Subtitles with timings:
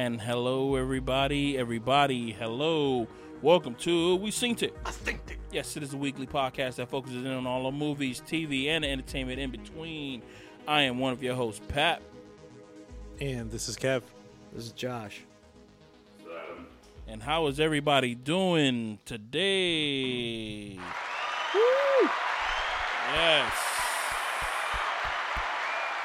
[0.00, 3.06] And hello, everybody, everybody, hello.
[3.42, 4.74] Welcome to We Synced It.
[4.86, 5.36] I think it.
[5.52, 8.82] Yes, it is a weekly podcast that focuses in on all the movies, TV, and
[8.82, 10.22] the entertainment in between.
[10.66, 12.00] I am one of your hosts, Pat.
[13.20, 14.00] And this is Kev.
[14.54, 15.20] This is Josh.
[17.06, 20.78] And how is everybody doing today?
[23.12, 23.52] Yes.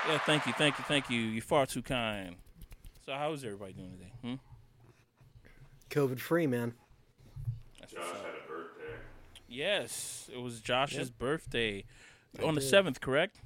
[0.06, 1.22] Yeah, thank you, thank you, thank you.
[1.22, 2.36] You're far too kind.
[3.06, 4.12] So, how is everybody doing today?
[4.24, 4.34] Hmm?
[5.92, 6.74] COVID free, man.
[7.80, 8.26] That's what's up.
[9.48, 11.84] Yes, it was Josh's birthday
[12.44, 13.40] on the seventh, correct?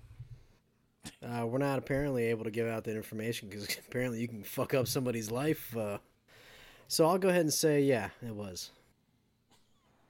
[1.21, 4.73] Uh, we're not apparently able to give out that information because apparently you can fuck
[4.73, 5.75] up somebody's life.
[5.75, 5.97] Uh,
[6.87, 8.71] so I'll go ahead and say, yeah, it was.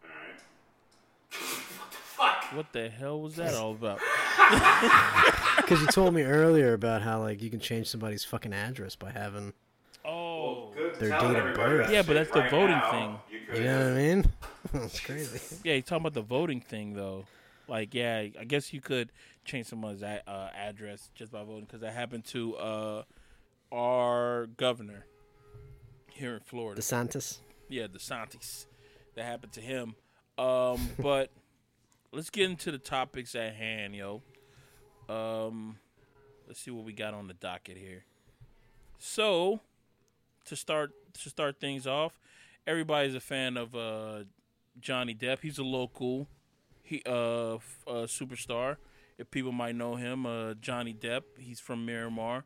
[0.03, 1.49] All right.
[2.55, 3.99] What the hell was that all about?
[5.57, 9.11] Because you told me earlier about how like you can change somebody's fucking address by
[9.11, 9.53] having,
[10.03, 11.91] Oh, Their date of birth.
[11.91, 13.19] Yeah, but that's the voting thing.
[13.53, 14.25] you know what I mean?
[14.73, 15.57] That's crazy.
[15.63, 17.25] yeah, you're talking about the voting thing though.
[17.67, 19.11] Like, yeah, I guess you could
[19.45, 23.03] change someone's a- uh, address just by voting because that happened to uh,
[23.71, 25.05] our governor
[26.11, 26.81] here in Florida.
[26.81, 27.37] DeSantis.
[27.67, 28.65] yeah, DeSantis.
[29.15, 29.95] That happened to him.
[30.37, 31.29] Um, but
[32.11, 34.21] let's get into the topics at hand, yo.
[35.07, 35.77] Um,
[36.47, 38.05] let's see what we got on the docket here.
[38.97, 39.61] So,
[40.45, 42.19] to start to start things off,
[42.67, 44.23] everybody's a fan of uh,
[44.79, 45.39] Johnny Depp.
[45.41, 46.27] He's a local,
[46.83, 47.59] he uh, uh
[48.05, 48.77] superstar.
[49.17, 51.23] If people might know him, uh, Johnny Depp.
[51.37, 52.45] He's from Miramar,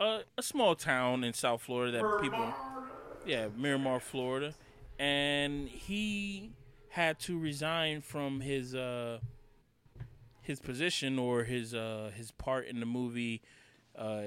[0.00, 2.54] uh, a small town in South Florida that people
[3.26, 4.54] yeah, Miramar, Florida,
[4.98, 6.52] and he
[6.94, 9.18] had to resign from his uh,
[10.40, 13.42] his position or his uh, his part in the movie,
[13.98, 14.22] uh,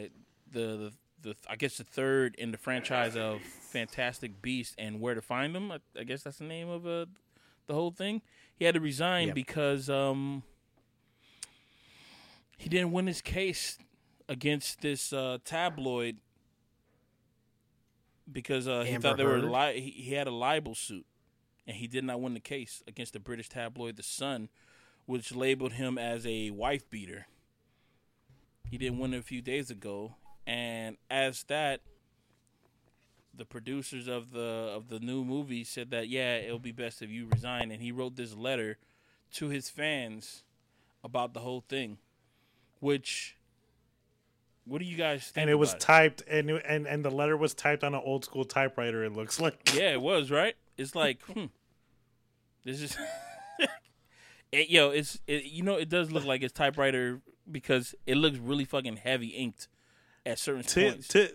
[0.51, 5.16] the, the the I guess the third in the franchise of Fantastic Beast and Where
[5.16, 5.72] to Find Them.
[5.72, 7.05] I, I guess that's the name of uh,
[7.67, 8.22] the whole thing.
[8.55, 9.35] He had to resign Yep.
[9.35, 10.44] because um,
[12.57, 13.78] he didn't win his case
[14.28, 16.17] against this uh, tabloid
[18.31, 21.05] because uh, he thought they were li- he had a libel suit,
[21.67, 24.50] and he did not win the case against the British tabloid The Sun,
[25.05, 27.28] which labeled him as a wife beater.
[28.69, 31.81] He didn't win it a few days ago, and as that,
[33.33, 37.09] the producers of the of the new movie said that yeah, it'll be best if
[37.09, 38.78] you resign, and he wrote this letter
[39.34, 40.44] to his fans
[41.03, 41.97] about the whole thing,
[42.79, 43.35] which.
[44.66, 45.44] What do you guys think?
[45.44, 48.44] And it was typed, and, and and the letter was typed on an old school
[48.44, 49.01] typewriter.
[49.05, 49.73] It looks like.
[49.73, 50.57] Yeah, it was right.
[50.75, 51.45] It's like, hmm,
[52.67, 52.97] this is,
[54.51, 58.38] it, yo, it's it, you know, it does look like it's typewriter because it looks
[58.38, 59.67] really fucking heavy inked
[60.25, 61.07] at certain Ti- points.
[61.07, 61.29] ti-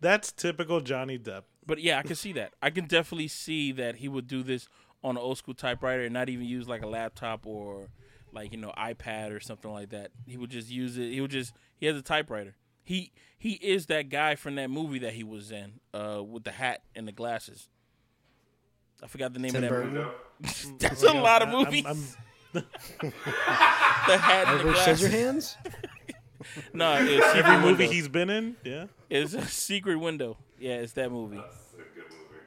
[0.00, 1.44] that's typical Johnny Depp.
[1.64, 2.52] But yeah, I can see that.
[2.62, 4.68] I can definitely see that he would do this
[5.02, 7.88] on an old school typewriter and not even use like a laptop or
[8.32, 10.10] like you know iPad or something like that.
[10.26, 11.10] He would just use it.
[11.10, 12.54] He would just he has a typewriter.
[12.84, 16.52] He he is that guy from that movie that he was in uh, with the
[16.52, 17.68] hat and the glasses.
[19.02, 19.92] I forgot the name Tim of that Burton.
[19.94, 20.76] movie.
[20.78, 21.84] That's a lot of I- I'm- movies.
[21.86, 22.06] I'm-
[24.06, 25.02] the hat and the Edward glasses.
[25.10, 25.56] Scissorhands?
[26.72, 27.92] No, it's every Secret movie Window.
[27.92, 28.86] he's been in, yeah.
[29.10, 30.36] It's a Secret Window.
[30.60, 31.42] Yeah, it's that movie.
[31.72, 32.44] Secret movie.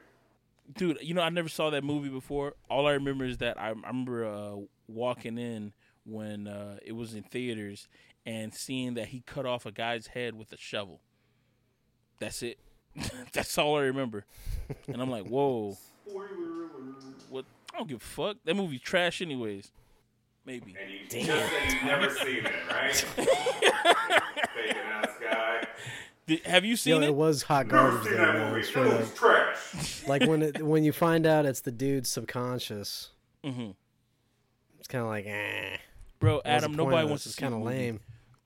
[0.74, 2.54] Dude, you know I never saw that movie before.
[2.70, 4.56] All I remember is that I, I remember uh,
[4.88, 5.74] walking in
[6.04, 7.88] when uh, it was in theaters
[8.24, 11.00] and seeing that he cut off a guy's head with a shovel.
[12.20, 12.58] That's it.
[13.34, 14.24] That's all I remember.
[14.88, 15.76] And I'm like, whoa.
[17.28, 17.44] What?
[17.74, 18.36] I don't give a fuck.
[18.44, 19.70] That movie's trash, anyways.
[20.44, 20.74] Maybe.
[20.80, 22.94] And you just said you've never seen it, right?
[23.16, 25.66] Faking ass guy.
[26.26, 27.14] Did, have you Yo, seen it it?
[27.14, 28.48] was hot Never garbage seen though, that man.
[28.50, 28.60] movie.
[28.62, 28.92] That Straight up.
[29.00, 29.56] movie's trash.
[30.08, 33.10] Like when it, when you find out it's the dude's subconscious,
[33.44, 33.70] Mm-hmm.
[34.78, 35.76] it's kind of like, eh.
[36.18, 37.34] Bro, Adam, point nobody wants this?
[37.36, 37.76] to It's see the kind of movie.
[37.84, 38.00] lame.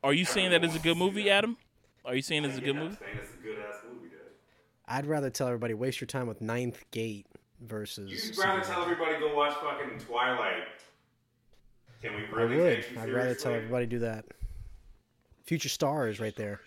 [0.04, 1.56] Are you saying that it's a good movie, Adam?
[2.04, 2.88] Are you saying it's a good movie?
[2.88, 4.18] I'm saying it's a good ass movie, dude.
[4.86, 7.26] I'd rather tell everybody waste your time with Ninth Gate
[7.60, 8.10] versus.
[8.10, 10.64] You'd rather tell everybody go watch fucking Twilight.
[12.02, 12.82] Can we I really would.
[12.82, 14.26] take you I'd rather tell everybody do that.
[15.44, 16.60] Future stars right there,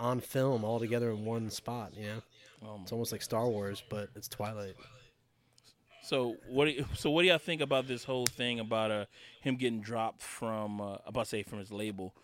[0.00, 1.92] on film, all together in one spot.
[1.96, 2.22] You know,
[2.64, 4.74] Oh it's almost like Star Wars, but it's Twilight.
[6.02, 6.66] So what?
[6.66, 9.04] Do you, so what do y'all think about this whole thing about uh
[9.40, 10.80] him getting dropped from?
[10.80, 12.14] Uh, I'm about to say from his label,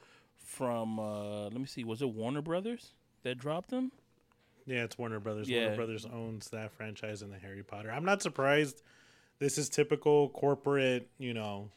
[0.45, 3.93] from uh let me see, was it Warner Brothers that dropped him?
[4.67, 5.49] Yeah, it's Warner Brothers.
[5.49, 5.63] Yeah.
[5.63, 7.91] Warner Brothers owns that franchise and the Harry Potter.
[7.91, 8.83] I'm not surprised.
[9.39, 11.71] This is typical corporate, you know,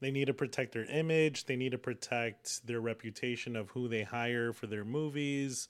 [0.00, 4.02] they need to protect their image, they need to protect their reputation of who they
[4.02, 5.68] hire for their movies.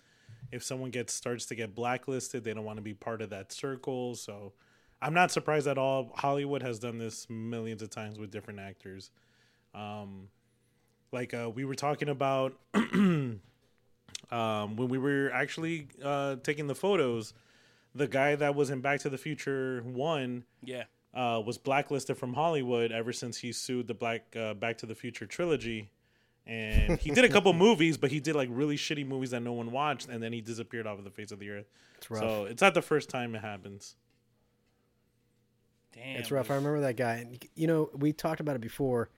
[0.50, 3.52] if someone gets starts to get blacklisted, they don't want to be part of that
[3.52, 4.14] circle.
[4.14, 4.52] So
[5.00, 6.12] I'm not surprised at all.
[6.16, 9.10] Hollywood has done this millions of times with different actors.
[9.74, 10.28] Um,
[11.12, 12.58] like uh, we were talking about
[14.30, 17.34] um, when we were actually uh, taking the photos.
[17.96, 20.84] The guy that was in Back to the Future one Yeah.
[21.14, 24.96] uh, was blacklisted from Hollywood ever since he sued the Black uh, Back to the
[24.96, 25.90] Future trilogy.
[26.46, 29.52] And he did a couple movies, but he did like really shitty movies that no
[29.52, 31.66] one watched, and then he disappeared off of the face of the earth.
[31.98, 32.20] It's rough.
[32.20, 33.94] So it's not the first time it happens.
[35.94, 36.16] Damn.
[36.16, 36.50] It's rough.
[36.50, 37.14] I remember that guy.
[37.18, 39.08] And, You know, we talked about it before.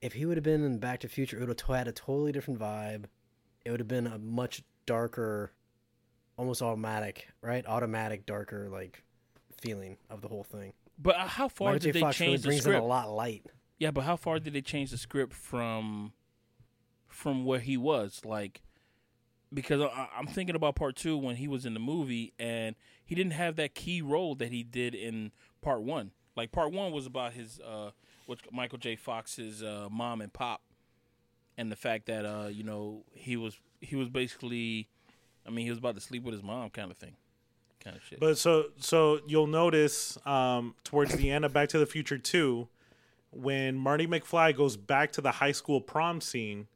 [0.00, 1.92] If he would have been in Back to the Future, it would have had a
[1.92, 3.04] totally different vibe.
[3.70, 5.52] It would have been a much darker,
[6.36, 7.64] almost automatic, right?
[7.64, 9.04] Automatic, darker, like
[9.60, 10.72] feeling of the whole thing.
[10.98, 11.92] But uh, how far Michael did J.
[11.92, 12.80] they Fox really change the script?
[12.80, 13.46] a lot light.
[13.78, 16.14] Yeah, but how far did they change the script from
[17.06, 18.22] from where he was?
[18.24, 18.60] Like,
[19.54, 22.74] because I, I'm thinking about part two when he was in the movie and
[23.04, 25.30] he didn't have that key role that he did in
[25.62, 26.10] part one.
[26.36, 27.90] Like part one was about his uh,
[28.26, 28.96] what Michael J.
[28.96, 30.60] Fox's uh, mom and pop,
[31.60, 34.88] and the fact that uh, you know he was he was basically,
[35.46, 37.16] I mean, he was about to sleep with his mom, kind of thing,
[37.84, 38.18] kind of shit.
[38.18, 42.66] But so so you'll notice um, towards the end of Back to the Future 2,
[43.30, 46.66] when Marty McFly goes back to the high school prom scene,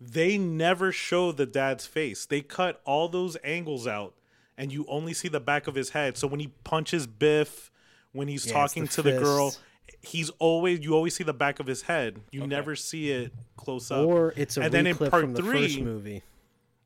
[0.00, 2.26] they never show the dad's face.
[2.26, 4.14] They cut all those angles out,
[4.56, 6.16] and you only see the back of his head.
[6.16, 7.70] So when he punches Biff,
[8.12, 9.62] when he's Yeah, talking the to the girl, fists.
[10.02, 12.20] He's always you always see the back of his head.
[12.30, 14.06] You never see it close up.
[14.06, 16.22] Or it's a and then in part from the three, first movie.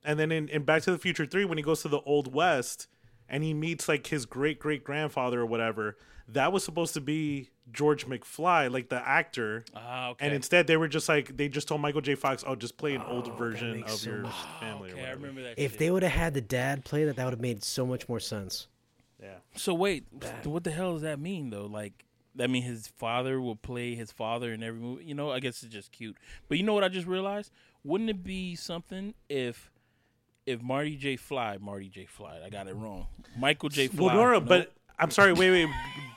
[0.04, 2.32] and then in, in Back to the Future 3, when he goes to the Old
[2.32, 2.86] West
[3.28, 5.96] and he meets like his great great grandfather or whatever,
[6.28, 9.64] that was supposed to be George McFly, like the actor.
[9.76, 10.26] ah, okay.
[10.26, 12.14] And instead, they were just like, they just told Michael J.
[12.16, 15.10] Fox, oh, just play an old version of so your much- family or okay, I
[15.12, 15.58] remember that.
[15.58, 15.78] If shit.
[15.78, 18.20] they would have had the dad play that, that would have made so much more
[18.20, 18.66] sense.
[19.22, 19.34] Yeah.
[19.54, 20.04] So wait,
[20.44, 21.66] what the hell does that mean though?
[21.66, 25.04] Like that mean his father will play his father in every movie?
[25.04, 26.16] You know, I guess it's just cute.
[26.48, 27.50] But you know what I just realized?
[27.84, 29.70] Wouldn't it be something if
[30.46, 31.16] if Marty J.
[31.16, 32.04] Fly, Marty J.
[32.06, 33.06] Fly, I got it wrong.
[33.38, 33.86] Michael J.
[33.88, 34.06] Fly.
[34.06, 34.46] Well, Nora, no?
[34.46, 35.68] but I'm sorry, wait, wait.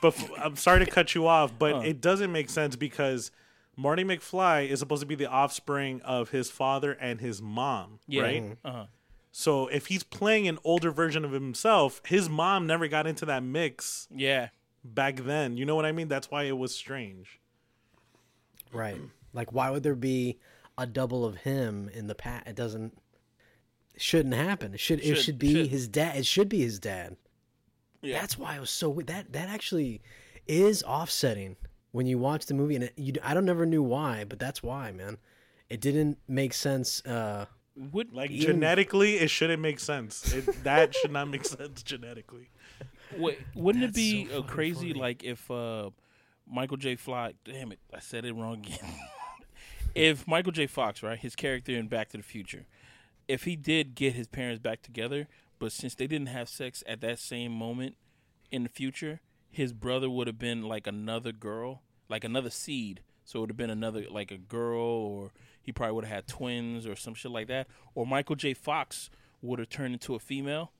[0.42, 1.80] I'm sorry to cut you off, but Huh.
[1.80, 3.30] it doesn't make sense because
[3.76, 8.22] Marty McFly is supposed to be the offspring of his father and his mom, yeah,
[8.22, 8.56] right?
[8.64, 8.84] Uh-huh.
[9.32, 13.42] So if he's playing an older version of himself, his mom never got into that
[13.42, 14.48] mix Yeah.
[14.94, 15.56] Back then.
[15.56, 16.08] You know what I mean?
[16.08, 17.40] That's why it was strange.
[18.72, 19.00] Right.
[19.32, 20.38] Like, why would there be
[20.78, 22.46] a double of him in the past?
[22.46, 22.98] It doesn't.
[23.94, 24.74] It shouldn't happen.
[24.74, 25.00] It should.
[25.00, 25.66] It Should- should be should.
[25.68, 26.16] his dad.
[26.16, 27.16] It should be his dad.
[28.02, 28.20] Yeah.
[28.20, 28.92] That's why I was so.
[29.06, 30.02] That that actually
[30.46, 31.56] is offsetting
[31.92, 33.14] when you watch the movie, and it, you.
[33.22, 35.18] I don't never knew why, but that's why, man.
[35.68, 37.04] It didn't make sense.
[37.04, 37.46] Uh,
[37.92, 40.32] Would Like Even- genetically, it shouldn't make sense.
[40.32, 42.50] It, that should not make sense genetically.
[43.16, 45.00] Wait, wouldn't it be so uh, crazy funny.
[45.00, 45.90] like if uh
[46.48, 46.96] Michael J.
[46.96, 47.34] Fox?
[47.44, 48.94] damn it, I said it wrong again.
[49.94, 50.66] if Michael J.
[50.66, 52.66] Fox, right, his character in Back to the Future,
[53.28, 55.26] if he did get his parents back together,
[55.58, 57.96] but since they didn't have sex at that same moment
[58.50, 59.20] in the future,
[59.50, 63.00] his brother would have been like another girl, like another seed.
[63.24, 66.26] So it would have been another like a girl, or he probably would have had
[66.28, 67.66] twins or some shit like that.
[67.94, 68.54] Or Michael J.
[68.54, 69.10] Fox
[69.42, 70.72] would have turned into a female.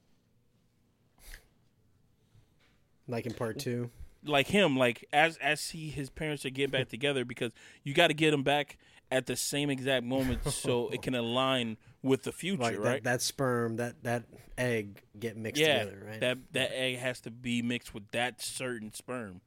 [3.09, 3.91] Like in part two.
[4.25, 7.53] like him, like as as he his parents are getting back together because
[7.85, 8.77] you got to get them back
[9.11, 13.03] at the same exact moment so it can align with the future, Like right?
[13.05, 14.25] that, that sperm, that that
[14.59, 16.21] egg get mixed yeah, together, right?
[16.21, 19.41] that that egg has to be mixed with that certain sperm,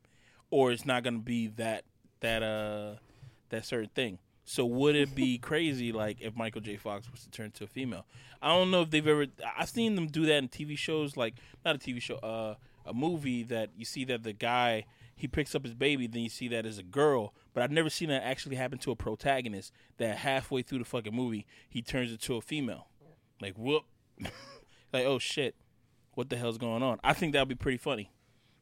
[0.50, 1.84] or it's not gonna be that
[2.22, 2.96] that uh
[3.50, 4.20] that certain thing.
[4.46, 6.78] So would it be crazy like if Michael J.
[6.78, 8.06] Fox was to turn to a female?
[8.42, 9.26] I don't know if they've ever.
[9.58, 11.36] I've seen them do that in TV shows, like
[11.66, 12.56] not a TV show, uh,
[12.90, 16.30] a movie that you see that the guy he picks up his baby, then you
[16.30, 17.34] see that as a girl.
[17.54, 19.74] But I've never seen that actually happen to a protagonist.
[19.98, 22.88] That halfway through the fucking movie, he turns into a female.
[23.42, 23.84] Like whoop,
[24.94, 25.56] like oh shit,
[26.14, 27.00] what the hell's going on?
[27.04, 28.12] I think that would be pretty funny.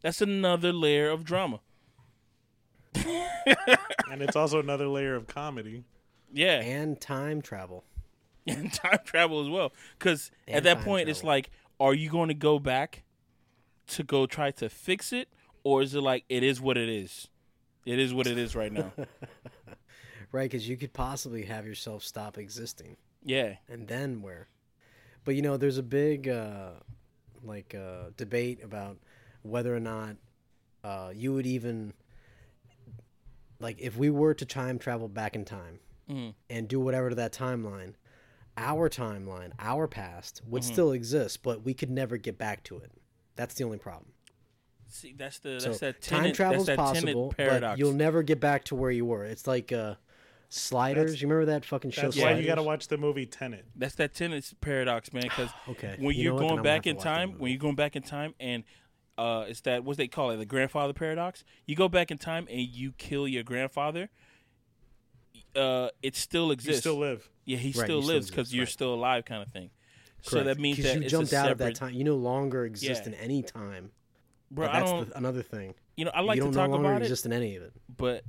[0.01, 1.59] That's another layer of drama.
[4.09, 5.83] And it's also another layer of comedy.
[6.33, 7.83] Yeah, and time travel.
[8.47, 9.73] and time travel as well.
[9.97, 13.03] Because at that time point, it's like, are you going to go back
[13.87, 15.29] to go try to fix it,
[15.63, 17.27] or is it like it is what it is?
[17.85, 18.93] It is what it is right now.
[20.31, 24.49] Right, because you could possibly have yourself stop existing, yeah, and then where?
[25.23, 26.71] But you know, there's a big uh,
[27.43, 28.97] like uh, debate about
[29.43, 30.17] whether or not
[30.83, 31.93] uh, you would even
[33.59, 35.79] like if we were to time travel back in time
[36.09, 36.33] Mhm.
[36.49, 37.93] and do whatever to that timeline.
[38.57, 40.71] our timeline, our past would Mm-hmm.
[40.73, 42.91] still exist, but we could never get back to it.
[43.37, 44.11] That's the only problem.
[44.89, 47.73] See, that's the So that's that time travel is possible, paradox.
[47.73, 49.23] but you'll never get back to where you were.
[49.25, 49.95] It's like uh,
[50.49, 51.03] Sliders.
[51.11, 52.03] That's- you remember that fucking show?
[52.03, 53.65] That's why you got to watch the movie Tenet.
[53.75, 55.23] That's that Tenet's paradox, man.
[55.23, 58.01] Because Okay, when you you're know going back in time, when you're going back in
[58.03, 58.63] time, and
[59.17, 61.43] uh, it's that what they call it, the grandfather paradox.
[61.65, 64.09] You go back in time and you kill your grandfather.
[65.55, 66.85] Uh, it still exists.
[66.85, 67.29] You still live.
[67.45, 68.71] yeah, he Right, still lives because exists, you're right.
[68.71, 69.69] still alive, kind of thing.
[70.21, 71.93] So that means 'Cause that you it's jumped a out separate, of that time.
[71.93, 73.09] You no longer exist Yeah.
[73.09, 73.91] in any time.
[74.51, 74.65] bro.
[74.67, 75.09] But I that's don't.
[75.09, 75.73] the, another thing.
[75.95, 77.55] you know, I like you to don't talk no longer about it, exist in any
[77.57, 77.73] of it.
[77.97, 78.23] but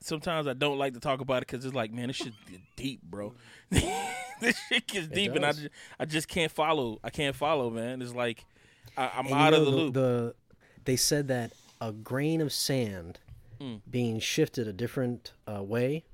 [0.00, 2.60] sometimes I don't like to talk about it because it's like, man, this shit get
[2.76, 3.34] deep, bro.
[3.70, 5.68] this shit gets deep, and I just,
[5.98, 6.98] I just can't follow.
[7.04, 8.00] I can't follow, man.
[8.02, 8.44] It's like
[8.96, 9.94] I, I'm And you out of know, the loop.
[9.94, 10.34] The,
[10.84, 13.18] they said that a grain of sand
[13.60, 13.82] Mm.
[13.90, 16.04] being shifted a different uh, way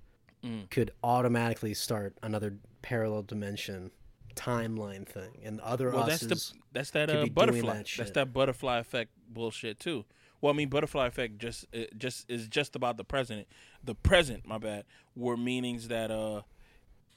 [0.44, 0.68] Mm.
[0.68, 3.92] could automatically start another parallel dimension
[4.36, 7.78] timeline thing, and other well, that's the that's that uh, butterfly.
[7.78, 10.04] that that's that butterfly effect bullshit too.
[10.40, 13.48] Well, I mean, butterfly effect just it just is just about the present.
[13.82, 16.42] The present, my bad, were meanings that uh,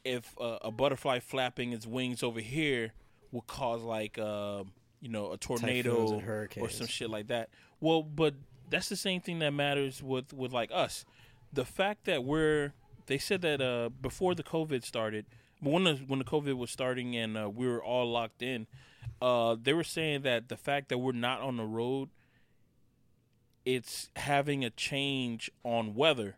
[0.04, 2.94] if uh, a butterfly flapping its wings over here
[3.32, 4.64] would cause like uh,
[5.02, 6.22] you know a tornado
[6.58, 7.50] or some shit like that.
[7.80, 8.36] Well, but
[8.70, 11.06] that's the same thing that matters with with like us.
[11.52, 12.74] The fact that we're
[13.08, 15.26] they said that uh, before the COVID started,
[15.62, 18.68] when the when the COVID was starting and uh, we were all locked in,
[19.22, 22.10] uh, they were saying that the fact that we're not on the road,
[23.66, 26.38] it's having a change on weather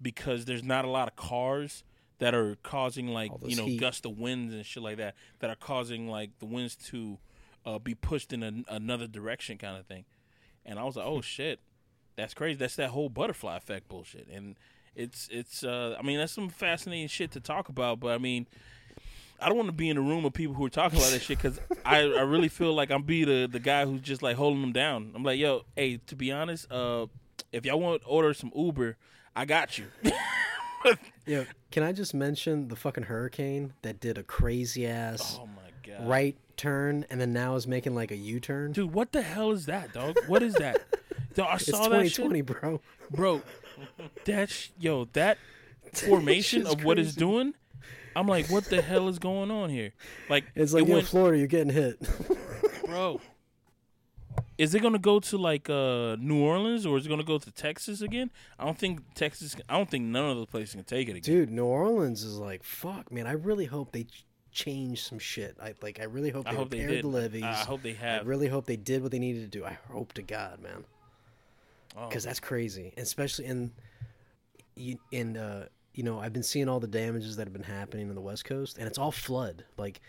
[0.00, 1.84] because there's not a lot of cars
[2.18, 3.80] that are causing like you know heat.
[3.80, 7.18] gust of winds and shit like that that are causing like the winds to
[7.64, 10.04] uh, be pushed in a, another direction kind of thing.
[10.64, 11.60] And I was like, oh shit,
[12.16, 12.56] that's crazy.
[12.56, 14.28] That's that whole butterfly effect bullshit.
[14.28, 14.56] And
[14.94, 18.00] it's it's uh, I mean that's some fascinating shit to talk about.
[18.00, 18.46] But I mean,
[19.40, 21.22] I don't want to be in a room of people who are talking about that
[21.22, 24.36] shit because I, I really feel like I'm be the the guy who's just like
[24.36, 25.12] holding them down.
[25.14, 27.06] I'm like, yo, hey, to be honest, uh,
[27.52, 28.96] if y'all want to order some Uber,
[29.34, 29.86] I got you.
[31.26, 35.70] Yeah, can I just mention the fucking hurricane that did a crazy ass oh my
[35.86, 38.72] god, right turn and then now is making like a U turn?
[38.72, 40.16] dude, what the hell is that, dog?
[40.26, 40.82] What is that?
[41.38, 42.16] I It's saw that shit.
[42.16, 42.80] 2020, bro.
[43.12, 43.42] bro.
[44.24, 45.38] That sh- yo, that
[45.92, 47.54] formation of what it's doing.
[48.14, 49.92] I'm like, what the hell is going on here?
[50.28, 51.96] Like, It's like, it yo, went, Florida, you're getting hit.
[52.84, 53.20] bro.
[54.58, 57.50] Is it gonna go to like uh, New Orleans or is it gonna go to
[57.50, 58.30] Texas again?
[58.58, 59.56] I don't think Texas.
[59.68, 61.22] I don't think none of those places can take it again.
[61.22, 63.26] Dude, New Orleans is like, fuck, man.
[63.26, 65.56] I really hope they ch- change some shit.
[65.60, 66.00] I like.
[66.00, 67.04] I really hope I they hope they repaired did.
[67.04, 67.42] the levees.
[67.42, 68.22] I I hope they have.
[68.22, 69.64] I really hope they did what they needed to do.
[69.64, 70.84] I hope to God, man,
[71.96, 73.72] Oh, because that's crazy, and especially in
[74.76, 78.08] you- in uh, you know I've been seeing all the damages that have been happening
[78.08, 79.64] on the West Coast, and it's all flood.
[79.76, 80.00] Like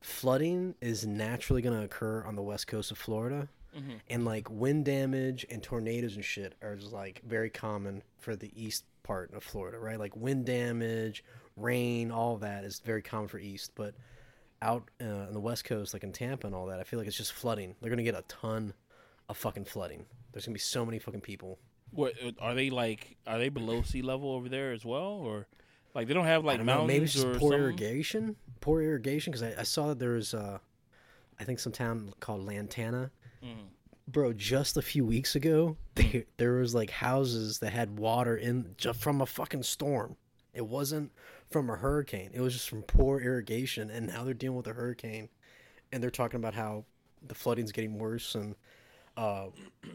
[0.00, 3.96] flooding is naturally going to occur on the west coast of Florida, Mm-hmm.
[4.08, 8.50] and like wind damage and tornadoes and shit are just like very common for the
[8.56, 9.98] east part of Florida, right?
[9.98, 11.22] Like wind damage,
[11.54, 13.94] rain, all that is very common for east, but
[14.62, 17.06] out uh, on the west coast, like in Tampa and all that, I feel like
[17.06, 17.76] it's just flooding.
[17.80, 18.72] They're gonna get a ton
[19.28, 20.06] of fucking flooding.
[20.32, 21.58] There's gonna be so many fucking people.
[21.90, 23.16] what are they like?
[23.26, 25.46] Are they below sea level over there as well, or
[25.94, 28.36] like they don't have like don't know, mountains maybe it's just or poor irrigation.
[28.60, 30.58] Poor irrigation because I, I saw that there was, uh,
[31.40, 33.10] I think, some town called Lantana.
[33.42, 33.68] Mm.
[34.06, 38.74] Bro, just a few weeks ago, there, there was like houses that had water in
[38.76, 40.16] just from a fucking storm.
[40.54, 41.12] It wasn't
[41.50, 42.30] from a hurricane.
[42.32, 45.28] It was just from poor irrigation, and now they're dealing with a hurricane,
[45.92, 46.84] and they're talking about how
[47.26, 48.34] the flooding's getting worse.
[48.34, 48.54] And
[49.18, 49.46] uh,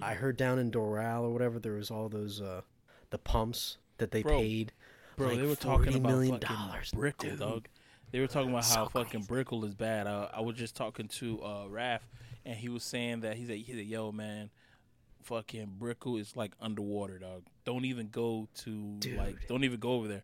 [0.01, 2.61] I heard down in Doral or whatever, there was all those uh,
[3.09, 4.73] the pumps that they Bro, paid.
[5.17, 7.39] Bro, like they were talking about million dollars, Brickell, dude.
[7.39, 7.67] dog.
[8.11, 9.23] They were talking about how So fucking.
[9.23, 10.05] Brickell is bad.
[10.05, 12.01] Uh, I was just talking to uh, Raph,
[12.45, 14.49] and he was saying that he's like, he's like, yo, man,
[15.23, 17.43] fucking Brickell is like underwater, dog.
[17.65, 19.17] Don't even go to Dude.
[19.17, 20.23] like, don't even go over there.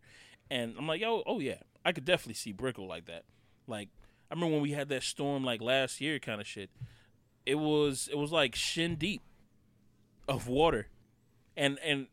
[0.52, 3.24] And I'm like, yo, oh yeah, I could definitely see Brickell like that.
[3.68, 3.90] Like,
[4.30, 6.70] I remember when we had that storm like last year, kind of shit.
[7.46, 9.22] It was it was like shin deep
[10.28, 10.88] of water,
[11.58, 12.08] and and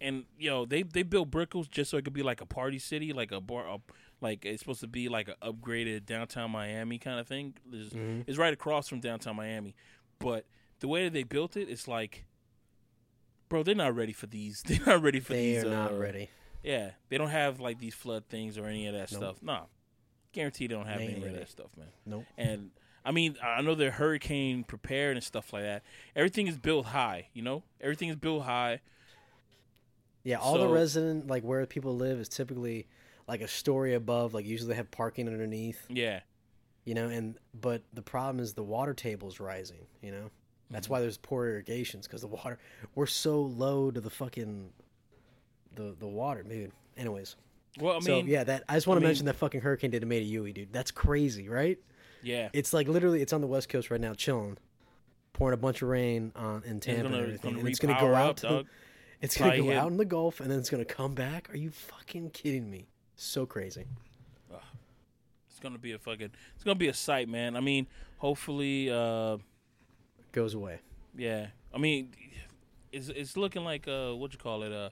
[0.00, 3.12] and yo, they they built Brickells just so it could be like a party city,
[3.12, 3.78] like a bar, a,
[4.20, 7.54] like it's supposed to be like an upgraded downtown Miami kind of thing.
[7.72, 8.22] It's, Mm-hmm.
[8.26, 9.74] it's right across from downtown Miami,
[10.18, 10.44] but
[10.80, 12.24] the way that they built it, it's like,
[13.48, 14.62] bro, they're not ready for these.
[14.66, 15.64] They're not ready for They these.
[15.64, 16.28] are not uh, ready.
[16.62, 19.20] Yeah, they don't have like these flood things or any of that Nope.
[19.20, 19.42] stuff.
[19.42, 19.62] Nah,
[20.32, 21.88] guarantee they don't have They any of that stuff, man.
[22.04, 22.24] Nope.
[22.36, 22.70] And
[23.04, 25.82] I mean, I know they're hurricane prepared and stuff like that.
[26.16, 27.62] Everything is built high, you know.
[27.80, 28.80] Everything is built high.
[30.22, 32.86] Yeah, all the resident like where people live is typically
[33.28, 34.32] like a story above.
[34.32, 36.20] Like usually they have parking underneath, Yeah.
[36.86, 37.08] you know.
[37.08, 39.86] And but the problem is the water table is rising.
[40.00, 40.30] You know,
[40.70, 40.92] that's Mm-hmm.
[40.94, 42.58] why there's poor irrigations because the water
[42.94, 44.70] we're so low to the fucking
[45.74, 46.72] the the water, dude.
[46.96, 47.36] Anyways,
[47.78, 50.06] Well, I so mean, yeah, that I just want to mention that fucking hurricane did
[50.06, 50.72] Made a Yui, dude.
[50.72, 51.78] That's crazy, right?
[52.24, 52.48] Yeah.
[52.52, 54.56] It's like literally, it's on the west coast right now, chilling,
[55.32, 57.78] pouring a bunch of rain on in Tampa gonna, and it's everything, gonna and it's
[57.78, 58.30] gonna go out.
[58.30, 58.66] up, to dog.
[59.20, 61.48] it's gonna Probably go hit- out in the Gulf, and then it's gonna come back.
[61.52, 62.88] Are you fucking kidding me?
[63.16, 63.84] So crazy.
[65.48, 66.30] It's gonna be a fucking.
[66.54, 67.56] It's gonna be a sight, man.
[67.56, 67.86] I mean,
[68.18, 69.38] hopefully, uh,
[70.32, 70.80] Goes away.
[71.16, 71.46] yeah.
[71.72, 72.10] I mean,
[72.92, 74.90] it's it's looking like uh, what you call it, uh,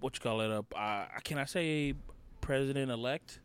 [0.00, 1.94] what you call it, uh, uh can I say
[2.40, 3.40] president elect,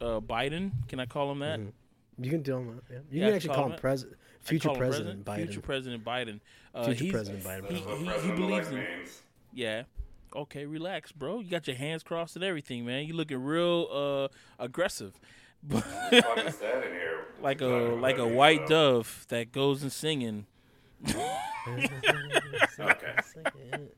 [0.00, 0.72] uh, Biden?
[0.88, 1.60] Can I call him that?
[1.60, 1.72] Mhm.
[2.20, 2.80] You can tell him.
[2.90, 2.96] Yeah.
[3.10, 5.36] You Yeah, can actually call call him him president, future call him president, Biden.
[5.36, 6.40] Future President Biden.
[6.74, 7.68] Uh, Future President Biden.
[7.68, 9.22] That's what he- he believes elect in- means.
[9.52, 9.82] Yeah.
[10.36, 11.40] Okay, relax, bro.
[11.40, 13.06] You got your hands crossed and everything, man.
[13.06, 14.28] You looking real uh
[14.62, 15.14] aggressive.
[15.62, 17.24] But Fuck is that in here?
[17.40, 20.46] like a like a white means, dove that goes and singing.
[22.78, 23.16] Okay.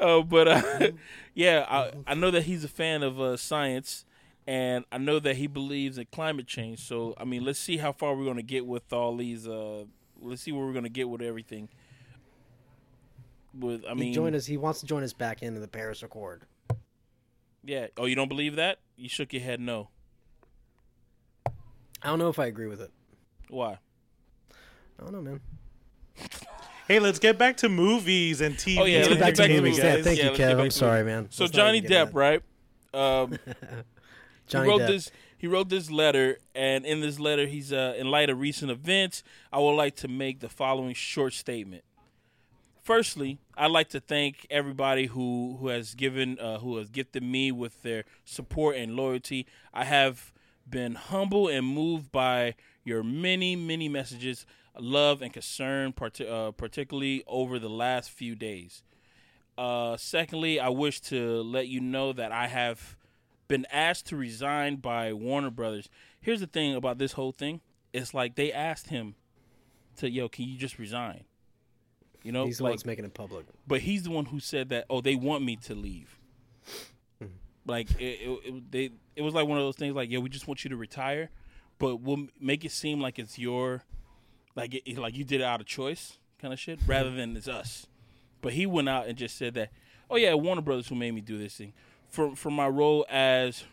[0.00, 0.90] Oh, but uh,
[1.34, 4.04] yeah, I, I know that he's a fan of uh, science,
[4.48, 6.80] and I know that he believes in climate change.
[6.80, 9.46] So, I mean, let's see how far we're gonna get with all these.
[9.46, 9.84] Uh,
[10.22, 11.68] let's see where we're gonna get with everything.
[13.52, 14.46] With I he mean, joined us.
[14.46, 16.44] He wants to join us back into the Paris Accord.
[17.62, 17.88] yeah.
[17.98, 18.78] Oh, you don't believe that?
[18.96, 19.90] You shook your head no.
[21.46, 22.90] I don't know if I agree with it.
[23.50, 23.78] Why?
[24.98, 25.40] I don't know, man.
[26.86, 28.78] Hey, let's get back to movies and TV.
[28.78, 29.76] Oh, yeah, and let's get back to movies.
[29.78, 30.60] Yeah, thank Yeah, you, let's Kev.
[30.60, 31.26] I'm sorry, man.
[31.30, 32.42] So Let's Johnny Depp, right?
[32.94, 33.38] Um,
[34.50, 34.62] that.
[34.64, 34.86] he wrote Depp.
[34.88, 35.10] this.
[35.36, 39.22] He wrote this letter, and in this letter, he's uh, in light of recent events.
[39.52, 41.84] I would like to make the following short statement.
[42.82, 47.52] Firstly, I'd like to thank everybody who who has given uh, who has gifted me
[47.52, 49.46] with their support and loyalty.
[49.74, 50.32] I have
[50.68, 54.46] been humble and moved by your many many messages,
[54.78, 58.82] love and concern, part- uh, particularly over the last few days.
[59.58, 62.96] Uh, secondly, I wish to let you know that I have
[63.48, 65.88] been asked to resign by Warner Brothers.
[66.20, 67.60] Here's the thing about this whole thing:
[67.92, 69.14] it's like they asked him
[69.96, 71.24] to, "Yo, can you just resign?"
[72.22, 73.46] You know, He's the like, one that's making it public.
[73.66, 74.84] but he's the one who said that.
[74.90, 76.18] Oh, they want me to leave.
[77.22, 77.32] Mm-hmm.
[77.64, 79.94] Like it, it, it, they, it was like one of those things.
[79.94, 81.30] Like, yeah, we just want you to retire,
[81.78, 83.82] but we'll make it seem like it's your,
[84.56, 87.18] like, it, like you did it out of choice, kind of shit, rather mm-hmm.
[87.18, 87.86] than it's us.
[88.42, 89.70] But he went out and just said that.
[90.10, 91.72] Oh yeah, Warner Brothers who made me do this thing
[92.08, 93.64] for for my role as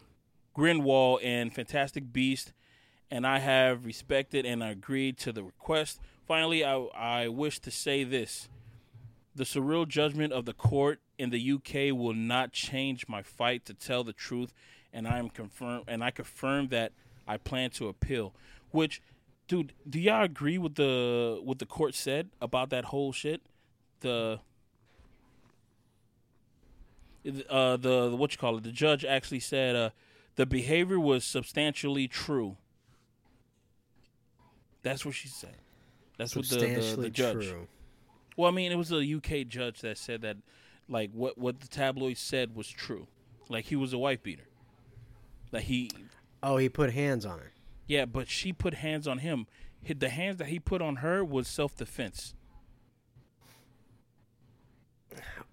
[0.54, 2.54] Grindelwald in Fantastic Beast,
[3.12, 6.00] and I have respected and agreed to the request.
[6.26, 8.50] Finally, I, I wish to say this.
[9.36, 13.74] The surreal judgment of the court in the UK will not change my fight to
[13.74, 14.54] tell the truth,
[14.94, 16.94] and I am confirm and I confirm that
[17.28, 18.34] I plan to appeal.
[18.72, 19.02] Which,
[19.48, 23.42] dude, do y'all agree with the what the court said about that whole shit?
[24.00, 24.40] The
[27.50, 28.64] uh the, the what you call it?
[28.64, 29.90] The judge actually said uh
[30.36, 32.58] the behavior was substantially true.
[34.84, 35.56] That's what she said.
[36.18, 37.48] That's what the, the, the judge.
[37.50, 37.68] true.
[38.38, 40.38] Well, I mean, it was a UK judge that said that,
[40.90, 43.08] like, what what the tabloid said was true.
[43.50, 44.48] Like, he was a wife beater.
[45.52, 45.90] Like he,
[46.44, 47.52] Oh, he put hands on her.
[47.88, 49.48] yeah, but she put hands on him.
[49.88, 52.34] Hi- The hands that he put on her was self defense.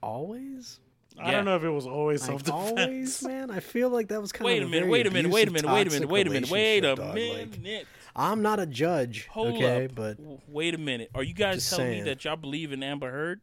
[0.02, 0.80] Always?
[1.20, 3.50] I don't know if it was always Like, self always, man.
[3.50, 4.46] I feel like that was kind of.
[4.46, 6.30] Wait a minute, very wait a minute, wait a minute, wait a minute, wait a
[6.30, 7.38] minute, wait a relationship, dog.
[7.52, 7.86] Like, minute.
[8.14, 9.94] I'm not a judge, Hold okay, up.
[9.94, 10.16] but
[10.48, 11.10] wait a minute.
[11.14, 13.40] Are you guys Just telling me that y'all believe in Amber Heard?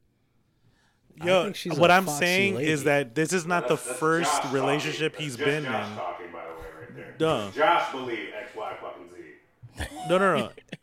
[1.24, 2.72] Yo, she's what I'm saying lady.
[2.72, 5.64] is that this is not the That's- that's first Josh relationship That's he's just been
[5.66, 5.96] Josh in.
[5.98, 7.16] talking, by the way, right there.
[7.18, 7.52] Duh.
[7.52, 9.86] Josh believe X, Y, fucking Z.
[10.08, 10.50] No, no, no.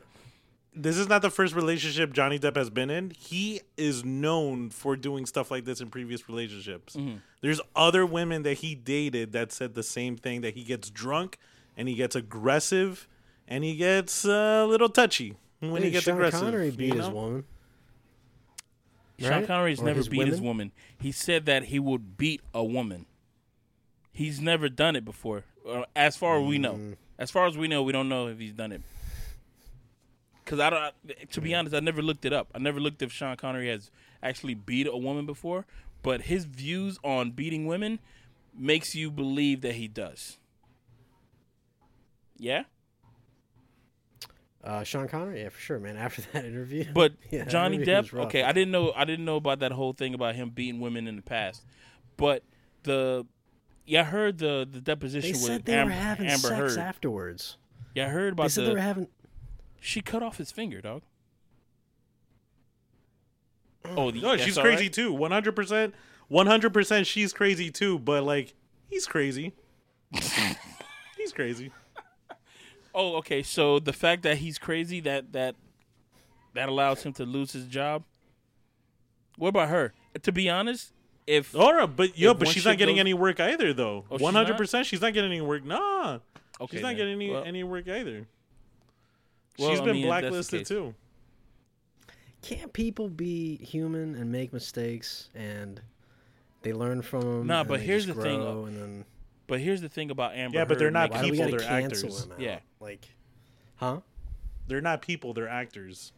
[0.77, 3.11] this is not the first relationship Johnny Depp has been in.
[3.19, 6.97] He is known for doing stuff like this in previous relationships.
[7.41, 11.39] There's other women that he dated that said the same thing that he gets drunk
[11.77, 13.09] and he gets aggressive
[13.49, 16.41] and he gets uh, a little touchy when he Hey, gets Sean aggressive.
[16.41, 17.15] Connery you beat his know?
[17.15, 17.45] woman.
[19.19, 19.47] Sean Right?
[19.47, 20.73] Connery's Or never his beat his woman.
[21.01, 23.07] He said that he would beat a woman.
[24.13, 25.45] He's never done it before,
[25.95, 26.75] as far as we know.
[26.75, 26.97] Mm.
[27.19, 28.83] As far as we know, we don't know if he's done it.
[30.47, 30.95] Because I don't.
[31.33, 32.47] To be honest, I never looked it up.
[32.55, 33.91] I never looked if Sean Connery has
[34.23, 35.67] actually beat a woman before.
[36.03, 37.99] But his views on beating women
[38.57, 40.39] makes you believe that he does.
[42.39, 42.65] Yeah,
[44.63, 45.97] Uh, Sean Connery, yeah, for sure, man.
[46.07, 48.13] After that interview, but Yeah, Johnny Depp.
[48.27, 48.93] Okay, I didn't know.
[48.95, 51.65] I didn't know about that whole thing about him beating women in the past.
[52.17, 52.43] But
[52.85, 53.27] the
[53.85, 56.49] yeah, I heard the the deposition They deposition said with they Am- were having Amber
[56.49, 56.79] sex Heard.
[56.79, 57.57] afterwards.
[57.95, 59.09] yeah, I heard about They said the they were having.
[59.87, 61.03] She cut off his finger, dog.
[63.85, 64.93] Oh, No, that's she's crazy right?
[64.93, 65.13] too.
[65.13, 65.95] One hundred percent,
[66.29, 67.07] one hundred percent.
[67.07, 67.99] She's crazy too.
[67.99, 68.55] But like,
[68.91, 69.53] he's crazy.
[71.17, 71.71] he's crazy.
[72.95, 73.43] Oh, okay.
[73.43, 75.55] So the fact that he's crazy that that
[76.55, 78.03] that allows him to lose his job.
[79.39, 79.93] What about her?
[80.23, 80.93] To be honest,
[81.27, 84.05] if All right, but yo, but she's not getting goes- any work either, though.
[84.11, 84.47] Oh, she's One not?
[84.47, 85.63] hundred percent, she's not getting any work.
[85.65, 86.21] Nah,
[86.61, 86.97] okay, she's not then.
[86.97, 88.27] getting any Well- any work either.
[89.59, 90.95] Well, she's I been mean, if that's the blacklisted too.
[92.43, 95.81] Can't people be human and make mistakes and
[96.63, 97.47] they learn from them?
[97.47, 99.05] Nah, but they here's just the thing, grow then
[99.47, 100.59] But here's the thing about Amber.
[100.59, 102.23] Yeah, but they're not why people, they're actors.
[102.23, 102.41] them out?
[102.41, 102.59] Yeah.
[102.81, 103.09] like,
[103.77, 104.01] huh?
[104.69, 105.33] They're not people.
[105.35, 106.13] They're actors.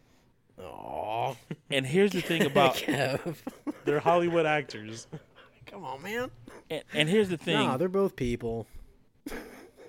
[0.60, 1.36] Oh,
[1.70, 3.36] And here's the thing about Kev.
[3.84, 5.06] They're Hollywood actors.
[5.66, 6.30] Come on, man.
[6.68, 7.64] and, and here's the thing.
[7.64, 8.66] Nah, they're both people.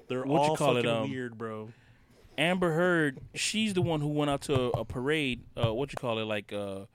[0.07, 1.69] They're What you all call it, fucking um, weird, bro.
[2.39, 5.43] Amber Heard, she's the one who went out to a, a parade.
[5.55, 6.23] Uh, what you call it?
[6.23, 6.85] Like, uh,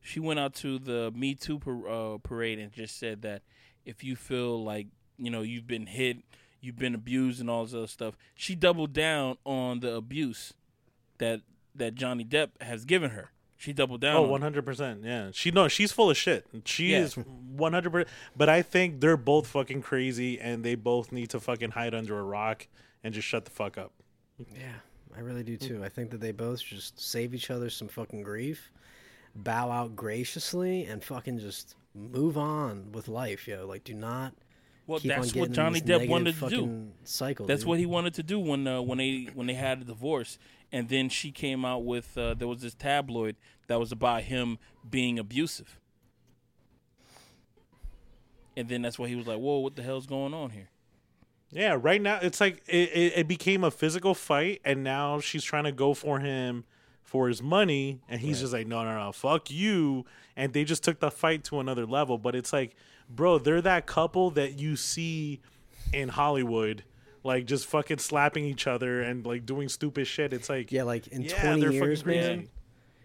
[0.00, 3.42] she went out to the Me Too par- uh, parade and just said that
[3.84, 4.86] if you feel like
[5.18, 6.18] you know you've been hit,
[6.60, 10.54] you've been abused, and all this other stuff, she doubled down on the abuse
[11.18, 11.42] that
[11.74, 13.30] that Johnny Depp has given her.
[13.58, 14.16] She doubled down.
[14.16, 15.00] Oh, one hundred percent.
[15.04, 16.46] Yeah, she no, she's full of shit.
[16.64, 17.00] She Yeah.
[17.00, 18.08] is one hundred percent.
[18.36, 22.18] But I think they're both fucking crazy, and they both need to fucking hide under
[22.18, 22.66] a rock
[23.02, 23.92] and just shut the fuck up.
[24.38, 24.74] Yeah,
[25.16, 25.82] I really do too.
[25.84, 28.70] I think that they both just save each other some fucking grief,
[29.34, 33.66] bow out graciously, and fucking just move on with life, yo.
[33.66, 34.34] Like, do not
[34.86, 36.88] Well, that's what Johnny Depp wanted to do.
[37.04, 37.46] Cycle.
[37.46, 37.68] That's dude.
[37.68, 40.38] what he wanted to do when uh, when they when they had a divorce,
[40.70, 43.36] and then she came out with uh, there was this tabloid
[43.68, 45.80] that was about him being abusive,
[48.56, 50.68] and then that's why he was like, "Whoa, what the hell's going on here?"
[51.50, 55.44] Yeah, right now it's like it, it, it became a physical fight, and now she's
[55.44, 56.64] trying to go for him
[57.02, 60.04] for his money, and he's just like, no, no, no, fuck you.
[60.34, 62.18] And they just took the fight to another level.
[62.18, 62.74] But it's like,
[63.08, 65.40] bro, they're that couple that you see
[65.92, 66.82] in Hollywood,
[67.22, 70.32] like just fucking slapping each other and like doing stupid shit.
[70.32, 72.28] It's like, Yeah, like in Yeah, 20 years, fucking crazy.
[72.28, 72.48] man.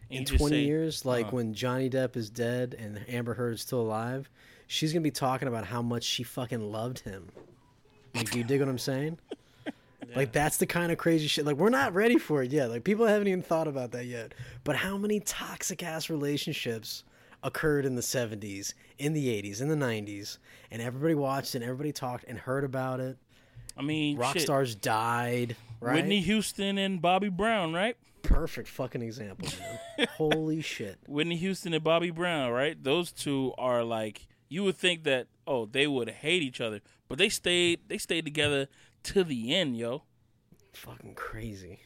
[0.10, 3.62] In 20 say, years, like uh, when Johnny Depp is dead and Amber Heard is
[3.62, 4.30] still alive,
[4.68, 7.30] she's gonna be talking about how much she fucking loved him.
[8.16, 9.18] Like, do you dig what I'm saying?
[10.14, 11.46] Like that's the kind of crazy shit.
[11.46, 12.70] Like we're not ready for it yet.
[12.70, 14.34] Like people haven't even thought about that yet.
[14.66, 17.06] But how many toxic ass relationships
[17.44, 20.38] occurred in the 70s, in the 80s, in the 90s,
[20.70, 23.18] and everybody watched and everybody talked and heard about it.
[23.78, 25.56] I mean, Rock shit, stars died.
[25.80, 25.96] Right?
[25.96, 27.96] Whitney Houston and Bobby Brown, right?
[28.22, 30.08] Perfect fucking example, man.
[30.18, 31.00] Holy shit.
[31.08, 32.82] Whitney Houston and Bobby Brown, right?
[32.82, 37.18] Those two are like you would think that oh they would hate each other, but
[37.18, 38.68] they stayed they stayed together
[39.04, 40.04] to the end, yo.
[40.74, 41.80] Fucking crazy.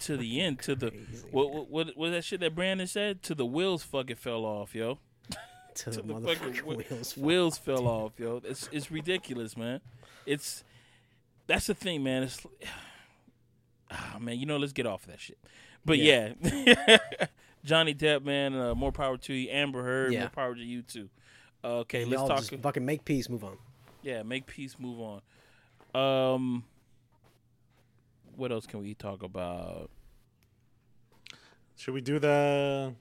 [0.00, 0.92] To the end, to the
[1.30, 3.22] what what what that shit that Brandon said?
[3.24, 4.98] To the wheels fucking fell off, yo.
[5.76, 7.16] To the the fucking wheels.
[7.16, 8.40] Wheels fell off, yo.
[8.44, 9.80] It's it's ridiculous, man.
[10.26, 10.64] It's
[11.46, 12.24] that's the thing, man.
[12.24, 12.44] It's
[13.90, 15.38] ah man, you know, let's get off of that shit.
[15.84, 16.34] But yeah,
[17.64, 19.48] Johnny Depp, man, uh, more power to you.
[19.50, 20.20] Amber Heard, Yeah.
[20.20, 21.08] more power to you too.
[21.62, 22.60] Uh, okay, let's talk.
[22.60, 23.58] fucking make peace, move on.
[24.02, 25.20] Yeah, make peace, move on.
[25.94, 26.64] Um,
[28.36, 29.90] what else can we talk about?
[31.80, 32.92] should we do the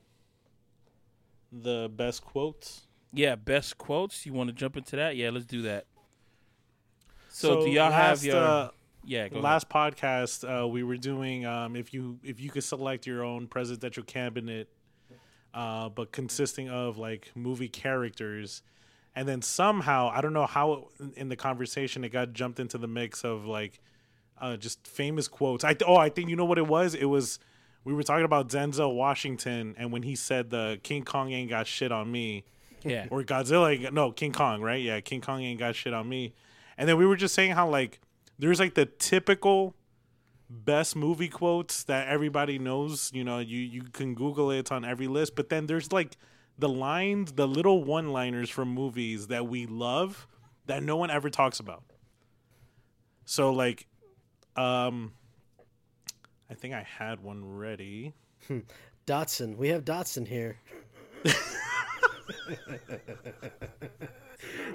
[1.52, 2.88] the best quotes?
[3.12, 4.26] Yeah, best quotes.
[4.26, 5.18] You want to jump into that?
[5.18, 5.86] Yeah, let's do that.
[7.28, 8.38] So, do y'all have last, your?
[8.38, 8.70] uh,
[9.04, 9.44] yeah, go ahead.
[9.44, 13.48] last podcast uh, we were doing um, if you if you could select your own
[13.48, 14.70] presidential cabinet
[15.54, 18.62] uh, but consisting of like movie characters
[19.16, 22.78] and then somehow i don't know how it, in the conversation it got jumped into
[22.78, 23.80] the mix of like
[24.42, 27.40] uh, just famous quotes i oh i think you know what it was it was
[27.84, 31.68] we were talking about denzel washington and when he said the king kong ain't got
[31.68, 32.44] shit on me
[32.84, 33.92] Yeah, or Godzilla.
[33.92, 34.82] No, King Kong, right?
[34.82, 36.34] Yeah, King Kong ain't got shit on me.
[36.78, 38.00] And then we were just saying how like
[38.38, 39.76] there's like the typical
[40.50, 43.12] best movie quotes that everybody knows.
[43.14, 45.36] You know, you you can Google it it's on every list.
[45.36, 46.16] But then there's like
[46.60, 50.28] the lines, the little one-liners from movies that we love
[50.66, 51.84] that no one ever talks about.
[53.26, 53.88] So like,
[54.56, 55.14] um,
[56.50, 58.14] I think I had one ready.
[59.06, 60.58] Dodson, we have Dodson here.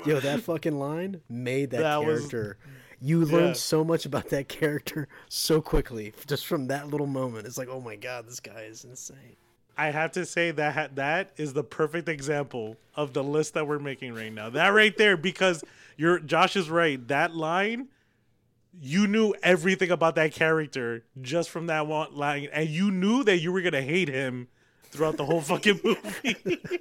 [0.06, 2.58] Yo, that fucking line made that, That was- character.
[3.00, 3.52] you learn Yeah.
[3.54, 7.46] so much about that character so quickly just from that little moment.
[7.46, 9.36] It's like, oh my god, this guy is insane.
[9.76, 13.78] I have to say that that is the perfect example of the list that we're
[13.78, 14.50] making right now.
[14.50, 15.64] That right there, because
[15.96, 17.06] you're Josh is right.
[17.08, 17.88] That line,
[18.80, 23.38] you knew everything about that character just from that one line, and you knew that
[23.38, 24.48] you were gonna hate him
[24.84, 26.60] throughout the whole fucking movie.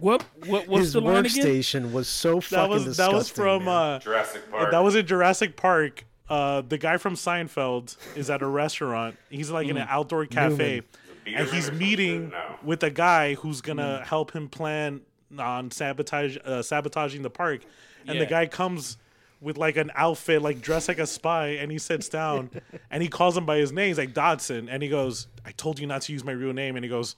[0.00, 0.24] What?
[0.46, 0.68] What?
[0.68, 1.44] What's His the line again?
[1.46, 4.70] workstation was so fucking that was that was from uh, Jurassic Park.
[4.72, 6.04] that was in Jurassic Park.
[6.28, 9.16] Uh, the guy from Seinfeld is at a restaurant.
[9.30, 10.86] He's like in an outdoor cafe, Beater
[11.34, 12.28] and he's Man or some meeting?
[12.30, 12.56] No.
[12.62, 15.00] with a guy who's gonna help him plan
[15.38, 17.62] on sabotage uh, sabotaging the park.
[18.06, 18.98] And the guy comes
[19.40, 22.50] with like an outfit, like dressed like a spy, and he sits down
[22.90, 23.88] and he calls him by his name.
[23.88, 26.76] He's like Dodson, and he goes, "I told you not to use my real name."
[26.76, 27.16] And he goes,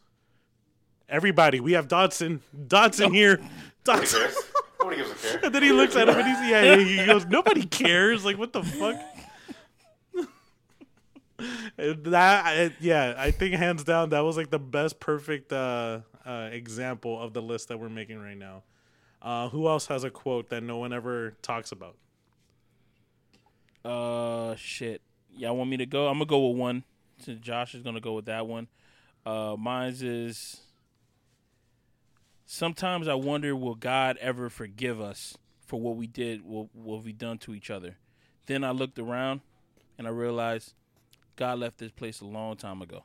[1.09, 3.41] "Everybody, we have Dodson, Dodson here,
[3.85, 4.29] Dodson."
[4.81, 5.41] Nobody gives a care.
[5.43, 8.25] And then he looks at him and he's yeah, he goes, nobody cares.
[8.25, 8.97] Like what the fuck?
[11.77, 17.21] that yeah, I think hands down that was like the best perfect uh, uh, example
[17.21, 18.63] of the list that we're making right now.
[19.23, 21.97] Uh, who else has a quote that no one ever talks about?
[23.85, 25.01] Uh, shit.
[25.37, 26.09] Y'all want me to go?
[26.09, 26.85] I'm gonna go with one.
[27.41, 28.69] Josh is gonna go with that one.
[29.25, 30.63] Uh, mine's is.
[32.47, 37.13] Sometimes I wonder, will God ever forgive us for what we did, what, what we
[37.13, 37.99] done to each other?
[38.47, 39.43] Then I looked around,
[39.99, 40.73] and I realized
[41.39, 43.05] God left this place a long time ago.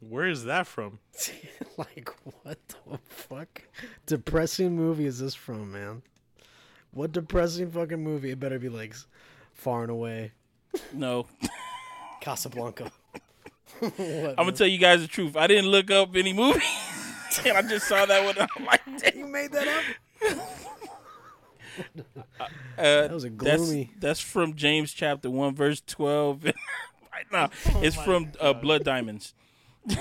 [0.00, 0.98] Where is that from?
[1.78, 2.10] like
[2.42, 3.62] what the fuck?
[4.04, 6.02] Depressing movie is this from, man?
[6.90, 8.32] What depressing fucking movie?
[8.32, 8.96] It better be like
[9.54, 10.32] far and away.
[10.92, 11.28] No,
[12.20, 12.90] Casablanca.
[13.80, 15.36] I'm gonna tell you guys the truth.
[15.36, 16.62] I didn't look up any movies,
[17.44, 18.48] and I just saw that one.
[18.56, 19.16] I'm like, damn.
[19.16, 20.36] you made that up?
[21.78, 26.44] Uh, That was a that's- gloomy- That's, from James chapter one, verse twelve.
[27.12, 29.34] right now, Oh it's from uh, Blood Diamonds.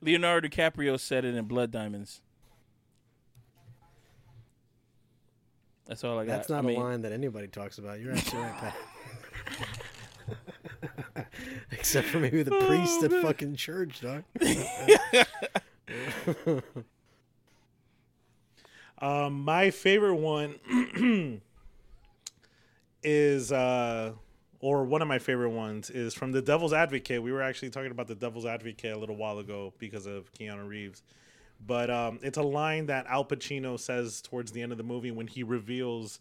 [0.00, 2.20] Leonardo DiCaprio said it in Blood Diamonds.
[5.86, 6.32] That's all I got.
[6.36, 7.98] That's not I mean, a line that anybody talks about.
[8.00, 8.76] You're actually right, Pat.
[11.72, 14.24] Except for maybe the priest at fucking church, dog.
[19.00, 21.40] Um, my favorite one
[23.02, 24.12] is, uh,
[24.60, 27.22] or one of my favorite ones is from The Devil's Advocate.
[27.22, 30.66] We were actually talking about The Devil's Advocate a little while ago because of Keanu
[30.66, 31.02] Reeves.
[31.64, 35.10] But um, it's a line that Al Pacino says towards the end of the movie
[35.10, 36.20] when he reveals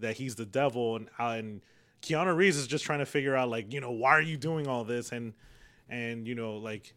[0.00, 1.60] that he's the devil, and uh, and
[2.02, 4.68] Keanu Reeves is just trying to figure out like you know why are you doing
[4.68, 5.32] all this, and
[5.88, 6.94] and you know like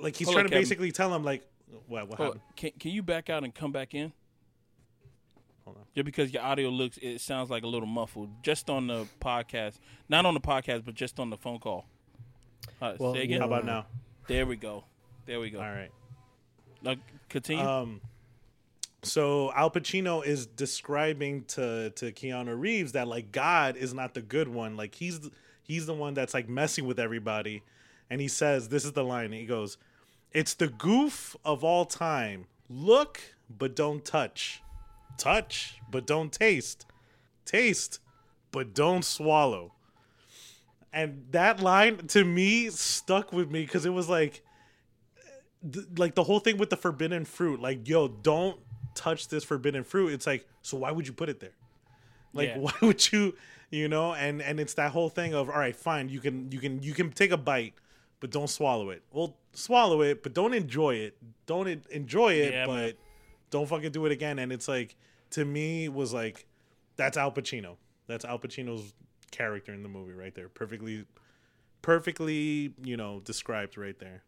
[0.00, 0.62] like he's Hold trying to Kevin.
[0.62, 1.46] basically tell him like
[1.88, 2.40] what what happened?
[2.56, 4.12] can can you back out and come back in?
[5.64, 5.84] Hold on.
[5.94, 8.30] Just because your audio looks, it sounds like a little muffled.
[8.42, 11.86] Just on the podcast, not on the podcast, but just on the phone call.
[12.80, 13.40] Well, say again.
[13.40, 13.86] How about now?
[14.26, 14.84] There we go.
[15.26, 15.58] There we go.
[15.58, 15.90] All right.
[16.82, 16.96] Now,
[17.28, 17.64] continue.
[17.64, 18.00] Um,
[19.04, 24.22] so Al Pacino is describing to to Keanu Reeves that like God is not the
[24.22, 24.76] good one.
[24.76, 25.30] Like he's
[25.62, 27.62] he's the one that's like messing with everybody.
[28.10, 29.78] And he says, "This is the line." He goes,
[30.34, 32.46] "It's the goof of all time.
[32.68, 34.62] Look, but don't touch.
[35.18, 36.86] Touch, but don't taste.
[37.44, 38.00] Taste,
[38.50, 39.72] but don't swallow."
[40.92, 44.42] And that line to me stuck with me because it was like
[45.72, 48.58] th- like the whole thing with the forbidden fruit like yo don't
[48.94, 51.56] touch this forbidden fruit it's like so why would you put it there
[52.34, 52.58] like Yeah.
[52.58, 53.34] why would you
[53.70, 56.58] you know and and it's that whole thing of all right fine you can you
[56.58, 57.72] can you can take a bite
[58.20, 62.52] but don't swallow it well swallow it but don't enjoy it don't en- enjoy it
[62.52, 62.92] Yeah, but man.
[63.50, 64.96] don't fucking do it again and it's like
[65.30, 66.46] to me was like
[66.96, 68.94] that's al pacino that's al pacino's
[69.30, 71.04] character in the movie right there perfectly
[71.82, 74.22] perfectly you know described right there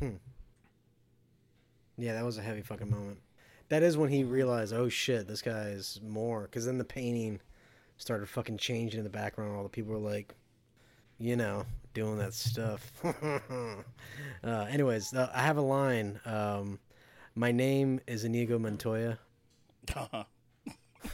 [0.00, 0.16] Hmm.
[1.96, 3.18] Yeah, that was a heavy fucking moment.
[3.68, 6.42] That is when he realized, oh shit, this guy is more.
[6.42, 7.40] Because then the painting
[7.96, 9.56] started fucking changing in the background.
[9.56, 10.34] All the people were like,
[11.18, 11.64] you know,
[11.94, 12.92] doing that stuff.
[14.44, 16.20] uh, anyways, uh, I have a line.
[16.26, 16.80] Um,
[17.34, 19.18] My name is Inigo Montoya.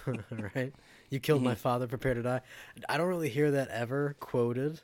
[0.54, 0.72] right?
[1.10, 2.40] You killed my father, prepare to die.
[2.88, 4.80] I don't really hear that ever quoted,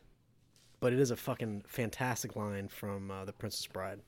[0.81, 4.01] but it is a fucking fantastic line from uh, The Princess Bride.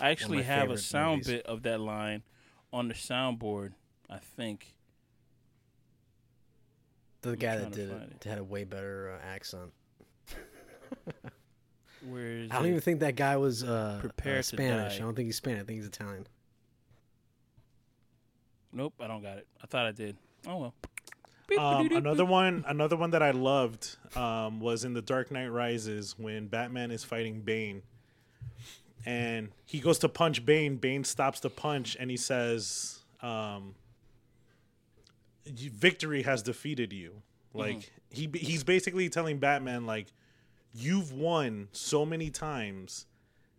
[0.00, 1.26] I actually have a sound movies.
[1.26, 2.22] bit of that line
[2.72, 3.72] on the soundboard.
[4.08, 4.74] I think.
[7.22, 9.72] The guy that did find it had a way better uh, accent.
[12.10, 12.68] Where is I don't it?
[12.70, 14.92] even think that guy was uh, Prepare uh, to Spanish.
[14.94, 14.98] die.
[14.98, 15.62] I don't think he's Spanish.
[15.62, 16.26] I think he's Italian.
[18.72, 19.46] Nope, I don't got it.
[19.62, 20.16] I thought I did.
[20.46, 20.74] Oh well.
[21.58, 26.14] Um, another one, another one that I loved um, was in The Dark Knight Rises
[26.18, 27.82] when Batman is fighting Bane,
[29.06, 30.76] and he goes to punch Bane.
[30.76, 33.74] Bane stops the punch, and he says, um,
[35.46, 37.22] "Victory has defeated you."
[37.54, 40.08] Like he he's basically telling Batman, like,
[40.78, 43.06] "You've won so many times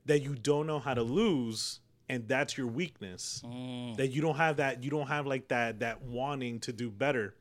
[0.05, 1.79] that you don't know how to lose."
[2.11, 3.43] And that's your weakness.
[3.97, 4.83] That you don't have that.
[4.83, 5.81] You don't have like that.
[5.81, 7.35] That wanting to do better.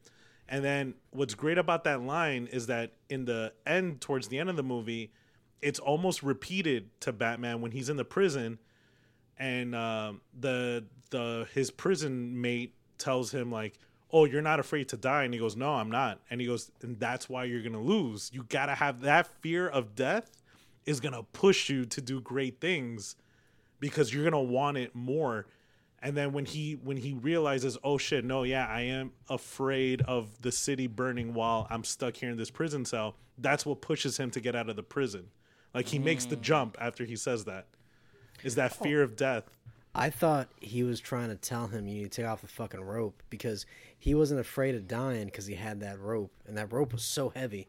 [0.47, 4.51] And then what's great about that line is that in the end, towards the end
[4.51, 5.13] of the movie,
[5.63, 8.59] it's almost repeated to Batman when he's in the prison,
[9.39, 13.79] and um, the the his prison mate tells him like,
[14.13, 16.71] "Oh, you're not afraid to die," and he goes, "No, I'm not." And he goes,
[16.83, 18.31] "And that's why you're gonna lose.
[18.33, 20.43] You gotta have that fear of death
[20.87, 23.17] is gonna push you to do great things
[23.81, 25.47] because you're gonna want it more."
[26.01, 30.41] And then when he when he realizes, oh shit, no, yeah, I am afraid of
[30.41, 33.17] the city burning while I'm stuck here in this prison cell.
[33.37, 35.31] That's what pushes him to get out of the prison.
[35.75, 36.43] Like he makes the mm.
[36.43, 37.67] jump after he says that.
[38.45, 38.85] Is that oh.
[38.85, 39.51] fear of death?
[39.95, 42.81] I thought he was trying to tell him you need to take off the fucking
[42.81, 43.67] rope because
[43.99, 47.31] he wasn't afraid of dying because he had that rope and that rope was so
[47.31, 47.69] heavy.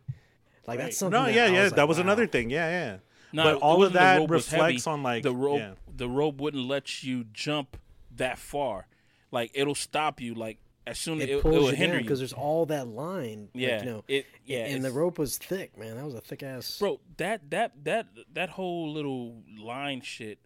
[0.67, 1.19] Like that's something.
[1.19, 2.03] No, that yeah, I yeah, was that like, was wow.
[2.03, 2.49] another thing.
[2.49, 2.97] Yeah, yeah.
[3.31, 5.59] No, but all of that reflects on like the rope.
[5.59, 5.71] yeah.
[5.95, 7.77] The rope wouldn't let you jump
[8.15, 8.87] that far.
[9.31, 10.35] Like it'll stop you.
[10.35, 12.65] Like as soon as It it, it, pulls will you hinder down because there's all
[12.67, 13.49] that line.
[13.53, 15.97] like, Yeah, you know, it- yeah, and the rope was thick, man.
[15.97, 16.77] That was a thick ass.
[16.79, 20.39] bro that that that that whole little line shit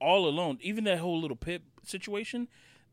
[0.00, 2.48] all alone even that whole little pit situation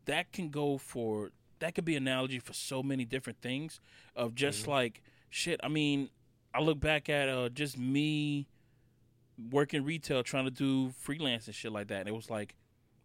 [0.06, 3.80] that can go for that could be analogy for so many different things
[4.16, 6.10] of just like shit i mean
[6.54, 8.48] i look back at uh just me
[9.52, 12.56] working retail trying to do freelance and shit like that and it was like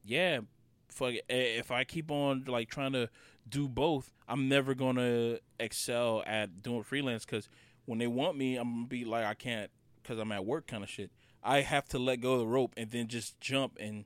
[0.02, 0.40] yeah
[0.88, 1.24] fuck it.
[1.28, 3.08] If i keep on like trying to
[3.48, 7.48] do both i'm never gonna excel at doing freelance because
[7.84, 9.70] when they want me i'm gonna be like i can't
[10.02, 11.10] because i'm at work kind of shit
[11.42, 14.04] i have to let go of the rope and then just jump and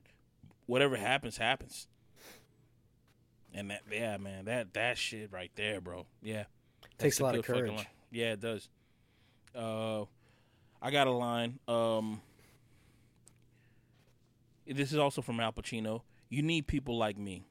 [0.65, 1.87] whatever happens happens
[3.53, 6.43] and that yeah man that that shit right there bro yeah
[6.97, 7.87] Takes a lot of courage.
[8.11, 8.67] yeah it does
[9.55, 10.03] uh
[10.81, 12.21] i got a line um
[14.67, 16.01] this is also from Al Pacino.
[16.29, 17.47] You need people like me,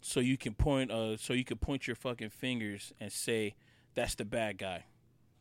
[0.00, 0.90] so you can point.
[0.92, 3.56] Uh, so you can point your fucking fingers and say,
[3.94, 4.84] "That's the bad guy."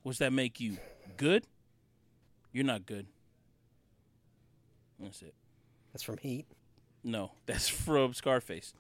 [0.02, 0.78] What's that make you?
[1.18, 1.46] Good?
[2.52, 3.06] You're not good.
[5.00, 5.36] That's it.
[5.94, 6.48] That's from Heat.
[7.04, 8.74] No, that's from Scarface.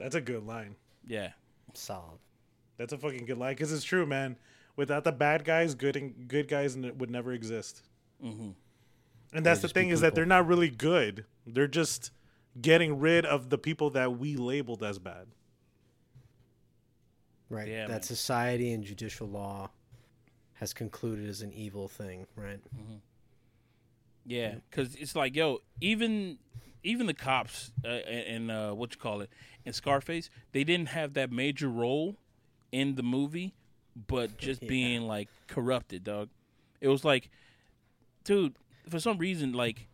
[0.00, 0.74] That's a good line.
[1.06, 1.30] Yeah,
[1.74, 2.18] Solid.
[2.78, 4.36] That's a fucking good line because it's true, man.
[4.74, 7.82] Without the bad guys, good and good guys would never exist.
[8.24, 8.50] Mm-hmm.
[9.34, 11.26] And that's the thing is that they're not really good.
[11.46, 12.10] They're just
[12.60, 15.26] getting rid of the people that we labeled as bad.
[17.50, 17.68] Right.
[17.68, 18.02] Yeah, that man.
[18.02, 19.70] society and judicial law
[20.54, 22.60] has concluded as an evil thing, right?
[24.24, 24.54] yeah.
[24.70, 26.38] Because it's like, yo, even
[26.82, 29.30] even the cops uh, and uh, what you call it
[29.64, 32.16] in Scarface, they didn't have that major role
[32.72, 33.54] in the movie,
[34.06, 34.68] but just Yeah.
[34.68, 36.28] being like corrupted, dog.
[36.80, 37.30] It was like,
[38.24, 38.54] dude,
[38.88, 39.88] for some reason, like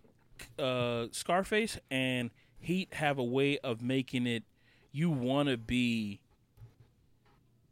[0.59, 4.42] uh, Scarface and Heat have a way of making it
[4.92, 6.20] you want to be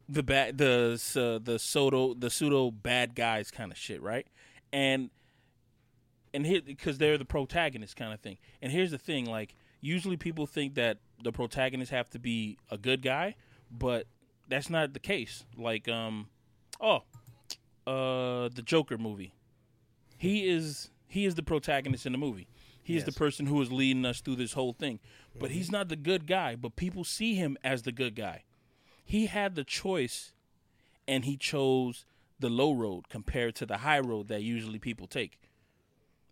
[0.08, 4.26] the bad the uh, the pseudo the pseudo bad guys kind of shit, right?
[4.72, 5.10] And
[6.34, 8.36] and here because they're the protagonist kind of thing.
[8.60, 12.76] And here's the thing, like usually people think that the protagonists have to be a
[12.76, 13.36] good guy,
[13.70, 14.06] but
[14.48, 15.44] that's not the case.
[15.56, 16.28] Like um
[16.80, 17.04] oh,
[17.86, 19.32] uh the Joker movie.
[20.18, 22.48] He is he is the protagonist in the movie.
[22.82, 25.00] He is the person who is leading us through this whole thing.
[25.40, 28.42] But he's not the good guy, but people see him as the good guy.
[29.06, 30.32] He had the choice
[31.08, 32.04] and he chose
[32.38, 35.38] the low road compared to the high road that usually people take.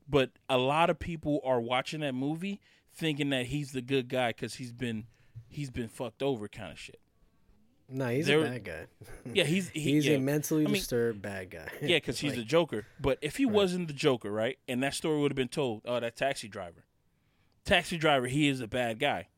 [0.08, 2.60] But a lot of people are watching that movie
[2.92, 5.06] thinking that he's the good guy cuz he's been
[5.48, 7.00] he's been fucked over kind of shit.
[7.88, 8.86] No, he's There- a bad guy.
[9.34, 10.16] Yeah, he's he, he's yeah.
[10.16, 11.68] a mentally I mean, disturbed bad guy.
[11.82, 12.86] Yeah, because he's Like, the Joker.
[13.00, 16.00] But if he wasn't the Joker, right, and that story would have been told, oh,
[16.00, 16.84] that taxi driver,
[17.64, 19.28] taxi driver, he is a bad guy.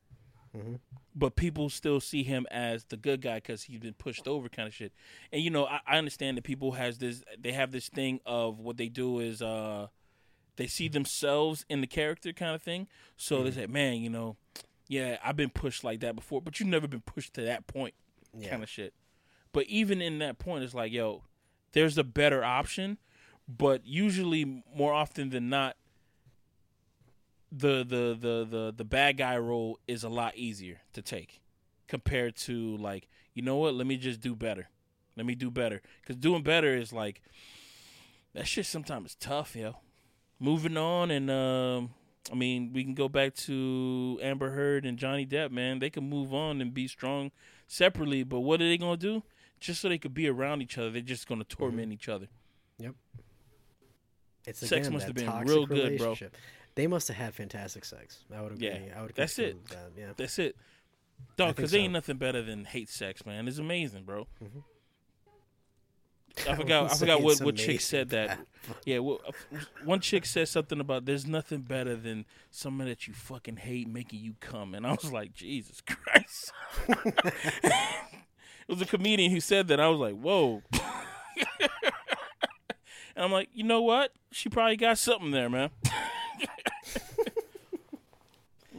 [0.55, 0.79] Mhm.
[1.17, 4.67] But people still see him as the good guy because he's been pushed over, kind
[4.67, 4.93] of shit.
[5.31, 8.59] And you know, I, I understand that people has this, they have this thing of
[8.59, 9.87] what they do is, uh,
[10.57, 12.87] they see themselves in the character, kind of thing.
[13.17, 13.59] So they mm-hmm.
[13.59, 14.37] say, man, you know,
[14.87, 17.93] yeah, I've been pushed like that before, but you've never been pushed to that point
[18.37, 18.49] yeah.
[18.49, 18.93] kind of shit.
[19.51, 21.23] But even in that point, it's like, yo,
[21.71, 22.97] there's a better option.
[23.47, 25.77] But usually, more often than not,
[27.51, 31.41] the the the the the bad guy role is a lot easier to take.
[31.87, 33.73] compared to like you know what?
[33.73, 34.69] Let me just do better.
[35.15, 37.21] Let me do better because doing better is like
[38.33, 38.65] that shit.
[38.65, 39.75] Sometimes is tough, yo.
[40.39, 41.93] Moving on, and um,
[42.31, 45.51] I mean, we can go back to Amber Heard and Johnny Depp.
[45.51, 47.31] Man, they can move on and be strong
[47.67, 48.23] separately.
[48.23, 49.23] But what are they gonna do?
[49.59, 52.27] Just so they could be around each other, they're just gonna torment each other.
[52.79, 52.95] Yep.
[54.45, 56.15] It's Sex again, must have been real good, bro.
[56.75, 58.25] They must have had fantastic sex.
[58.35, 58.67] I would agree.
[58.67, 59.65] Yeah, I would that's it.
[59.69, 60.11] That, yeah.
[60.17, 60.57] That's it,
[61.37, 61.55] dog.
[61.55, 61.77] Because so.
[61.77, 63.47] ain't nothing better than hate sex, man.
[63.47, 64.27] It's amazing, bro.
[64.43, 64.63] Mhm.
[66.47, 66.91] I forgot.
[66.91, 68.39] I forgot what what chick said that.
[68.83, 69.31] Yeah, well, uh,
[69.83, 74.19] one chick said something about there's nothing better than someone that you fucking hate making
[74.19, 76.51] you come, and I was like, Jesus Christ.
[76.87, 77.73] it
[78.67, 79.79] was a comedian who said that.
[79.79, 80.61] I was like, whoa.
[81.59, 81.71] and
[83.15, 84.11] I'm like, you know what?
[84.31, 85.69] She probably got something there, man.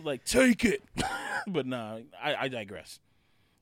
[0.02, 0.82] like, take it.
[1.46, 2.98] but nah, I, I digress.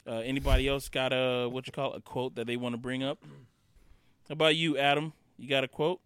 [0.06, 2.78] Uh, anybody else got a what you call it, a quote that they want to
[2.78, 3.18] bring up?
[4.28, 5.12] How about you, Adam?
[5.36, 6.00] You got a quote?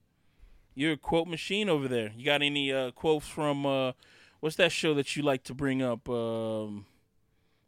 [0.74, 2.12] You're a quote machine over there.
[2.16, 3.92] You got any uh, quotes from uh,
[4.40, 6.08] what's that show that you like to bring up?
[6.08, 6.86] Um,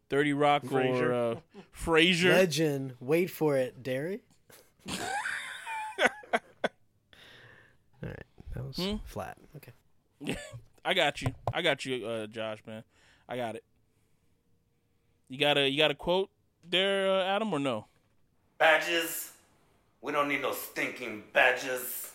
[0.08, 1.36] Thirty Rock or Frasier.
[1.36, 1.40] uh,
[1.76, 2.30] Frasier?
[2.30, 2.94] Legend.
[3.00, 4.20] Wait for it, Derry.
[8.02, 8.24] All right,
[8.54, 8.96] that was Hmm?
[9.04, 9.36] flat.
[9.56, 10.36] Okay.
[10.84, 11.34] I got you.
[11.52, 12.82] I got you, uh, Josh, man.
[13.28, 13.64] I got it.
[15.28, 16.30] You got a you got a quote
[16.68, 17.86] there, uh, Adam, or no?
[18.58, 19.29] Badges.
[20.02, 22.12] We don't need no stinking badges.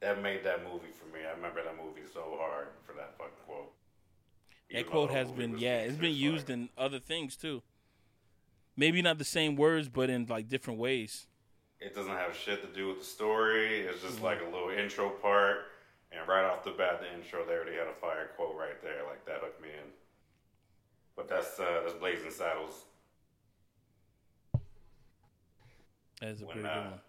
[0.00, 1.24] That made that movie for me.
[1.26, 3.72] I remember that movie so hard for that fucking quote.
[4.72, 7.62] That quote has been yeah, it's been used like- in other things too.
[8.76, 11.26] Maybe not the same words, but in like different ways.
[11.80, 13.80] It doesn't have shit to do with the story.
[13.80, 14.24] It's just Mm-hmm.
[14.24, 15.58] like a little intro part,
[16.12, 19.02] and right off the bat, the intro they already had a fire quote right there.
[19.06, 19.90] Like that hooked me in.
[21.16, 22.84] But that's uh, that's Blazing Saddles.
[26.20, 27.00] That's a When, pretty uh, good one.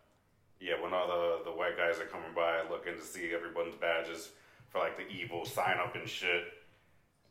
[0.60, 4.32] Yeah, when all the the white guys are coming by looking to see everyone's badges
[4.70, 6.44] for like the evil sign up and shit.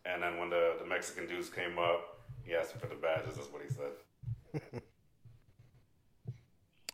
[0.05, 3.35] And then when the, the Mexican dudes came up, he asked for the badges.
[3.37, 4.83] That's what he said.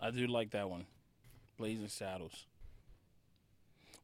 [0.01, 0.87] I do like that one,
[1.59, 2.47] Blazing Saddles.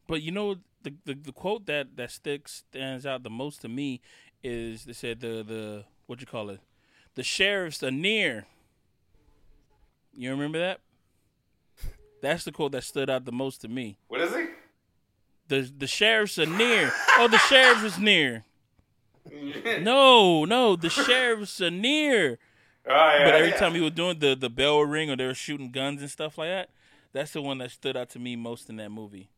[0.07, 3.69] But you know the, the the quote that that sticks stands out the most to
[3.69, 4.01] me
[4.43, 6.61] is they said the the what you call it,
[7.15, 8.47] the sheriffs are near.
[10.15, 10.81] You remember that?
[12.21, 13.99] That's the quote that stood out the most to me.
[14.09, 14.47] What is he?
[15.49, 16.93] The the sheriffs are near.
[17.17, 18.45] Oh, the sheriff is near.
[19.83, 22.39] No, no, the sheriffs are near.
[22.87, 23.57] Oh, yeah, But every yeah.
[23.59, 26.11] time he was doing the the bell would ring or they were shooting guns and
[26.11, 26.71] stuff like that,
[27.13, 29.29] that's the one that stood out to me most in that movie.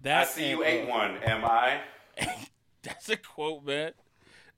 [0.00, 1.16] I That see you ate uh, one.
[1.18, 1.80] Am I?
[2.82, 3.92] That's a quote, man.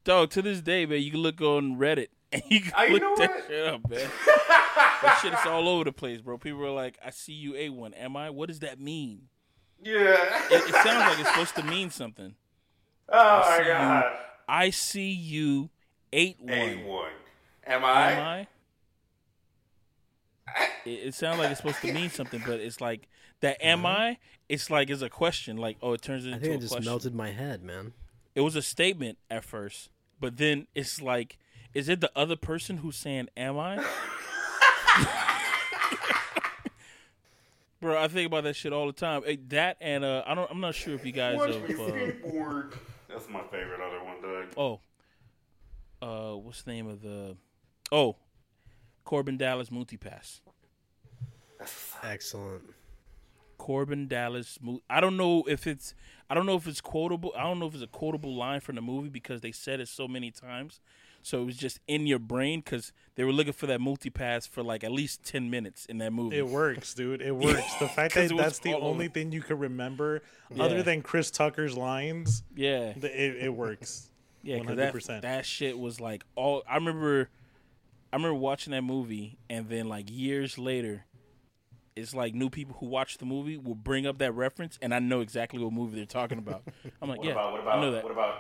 [0.05, 2.93] Dog, to this day, man, you can look on Reddit and you can Oh, you
[2.95, 3.45] look know that what?
[3.49, 4.09] shit up, man.
[5.05, 6.39] that shit is all over the place, bro.
[6.39, 7.93] People are like, "I see you A1.
[7.97, 8.31] Am I?
[8.31, 9.29] What does that mean?
[9.83, 10.17] Yeah.
[10.51, 12.35] It, it sounds like it's supposed to mean something.
[13.09, 13.73] oh see my you.
[13.73, 14.17] god.
[14.49, 15.71] I see you
[16.13, 16.53] ate one.
[16.53, 17.13] Ate one.
[17.67, 18.13] Am I?
[18.13, 18.47] Am I?
[20.85, 23.09] It, it sounds like it's supposed to mean something, but it's like
[23.41, 23.65] that.
[23.65, 23.97] Am uh-huh.
[23.97, 24.19] I?
[24.49, 25.57] It's like it's a question.
[25.57, 26.91] Like oh, it turns I into think a it just question.
[26.91, 27.93] melted my head, man.
[28.35, 29.91] It was a statement at first,
[30.21, 31.39] but then it's like,
[31.73, 33.85] is it the other person who's saying "Am I"?
[37.81, 39.23] Bro, I think about that shit all the time.
[39.27, 40.51] Eh, That and uh, I don't.
[40.51, 41.69] I'm not sure if you guys Watch have.
[41.69, 42.73] me Uh, skateboard.
[43.09, 44.47] That's my favorite other one, Doug.
[44.57, 44.81] oh,
[46.01, 47.37] uh, what's the name of the?
[47.93, 48.17] Oh,
[49.07, 50.41] Korben Dallas Multi Pass.
[52.03, 52.63] Excellent.
[53.59, 54.59] Korben Dallas.
[54.89, 55.95] I don't know if it's.
[56.31, 57.33] I don't know if it's quotable.
[57.37, 59.89] I don't know if it's a quotable line from the movie because they said it
[59.89, 60.81] so many times.
[61.27, 64.47] So it was just in your brain because they were looking for that multi pass
[64.47, 66.37] for like at least ten minutes in that movie.
[66.37, 67.23] It works, dude.
[67.23, 67.75] It works.
[67.81, 69.15] The fact that that's the only over.
[69.15, 70.21] thing you could remember,
[70.55, 70.65] Yeah.
[70.65, 74.11] other than Chris Tucker's lines, yeah, th- it, it works.
[74.43, 75.23] yeah, because that 100%.
[75.23, 76.63] that shit was like all.
[76.69, 77.31] I remember,
[78.13, 81.07] I remember watching that movie, and then like years later,
[81.97, 84.99] it's like new people who watch the movie will bring up that reference, and I
[84.99, 86.65] know exactly what movie they're talking about.
[87.01, 88.03] I'm like, What yeah, about what I about know that.
[88.05, 88.35] what about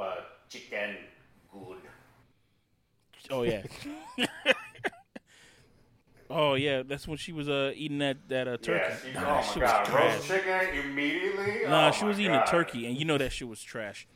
[0.00, 0.14] uh,
[0.48, 0.96] chicken
[1.52, 1.76] good?
[3.30, 3.62] Oh yeah.
[6.30, 8.72] oh yeah, that's when she was uh eating that that uh, turkey.
[8.72, 10.14] Yeah, she, nah, oh that my was god, trash.
[10.16, 11.62] roast chicken immediately.
[11.68, 12.48] Nah, Oh she my was eating God.
[12.48, 14.06] a turkey, and you know that shit was trash.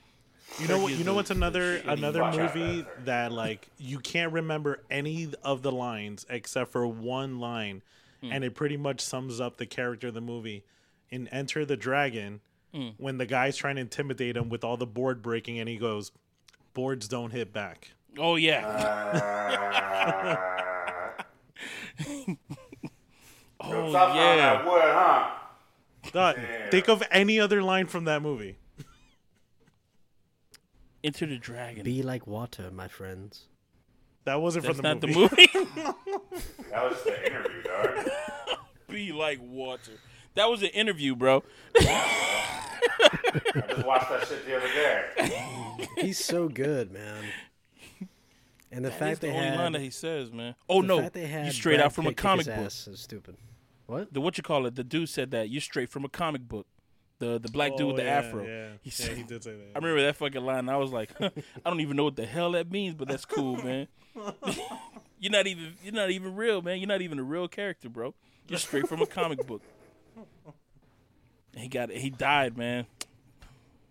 [0.60, 0.92] You know what?
[0.92, 3.04] You know what's another another Watch out for movie that.
[3.06, 7.82] that like you can't remember any of the lines except for one line,
[8.20, 8.32] Hmm.
[8.32, 10.64] and it pretty much sums up the character of the movie.
[11.10, 12.40] In Enter the Dragon,
[12.72, 12.88] Hmm.
[12.98, 16.10] when the guy's trying to intimidate him with all the board breaking, and he goes,
[16.74, 18.66] "Boards don't hit back." Oh yeah.
[18.66, 20.04] Uh,
[23.60, 24.36] oh yeah.
[24.36, 25.30] that wood, huh?
[26.12, 26.70] Dog, Damn.
[26.70, 28.56] think of any other line from that movie.
[31.04, 31.82] Enter the Dragon.
[31.82, 33.46] Be like water, my friends.
[34.24, 35.48] That wasn't That's from the not movie.
[35.52, 35.94] the movie.
[36.70, 38.08] That was the interview, dog.
[38.88, 39.92] Be like water.
[40.34, 41.44] That was an interview, bro.
[41.76, 41.80] I
[43.68, 45.88] just watched that shit the other day.
[46.00, 47.22] He's so good, man.
[48.74, 50.56] And the That's fact the they only had line that he says, man.
[50.68, 52.46] Oh the no, fact they had you straight Brad out from a Pitt kick comic
[52.46, 52.66] his book.
[52.66, 53.36] ass is stupid.
[53.86, 54.12] What?
[54.12, 54.74] The what you call it?
[54.74, 56.66] The dude said that you straight from a comic book.
[57.20, 58.44] The the black dude with Oh, the yeah, afro.
[58.44, 59.70] Yeah, He yeah, he did say that.
[59.76, 60.58] I remember that fucking line.
[60.60, 61.30] And I was like, I
[61.64, 63.86] don't even know what the hell that means, but that's cool, man.
[65.20, 66.78] you're not even you're not even real, man.
[66.78, 68.14] You're not even a real character, bro.
[68.48, 69.62] You're straight from a comic book.
[71.56, 72.86] He got he died, man.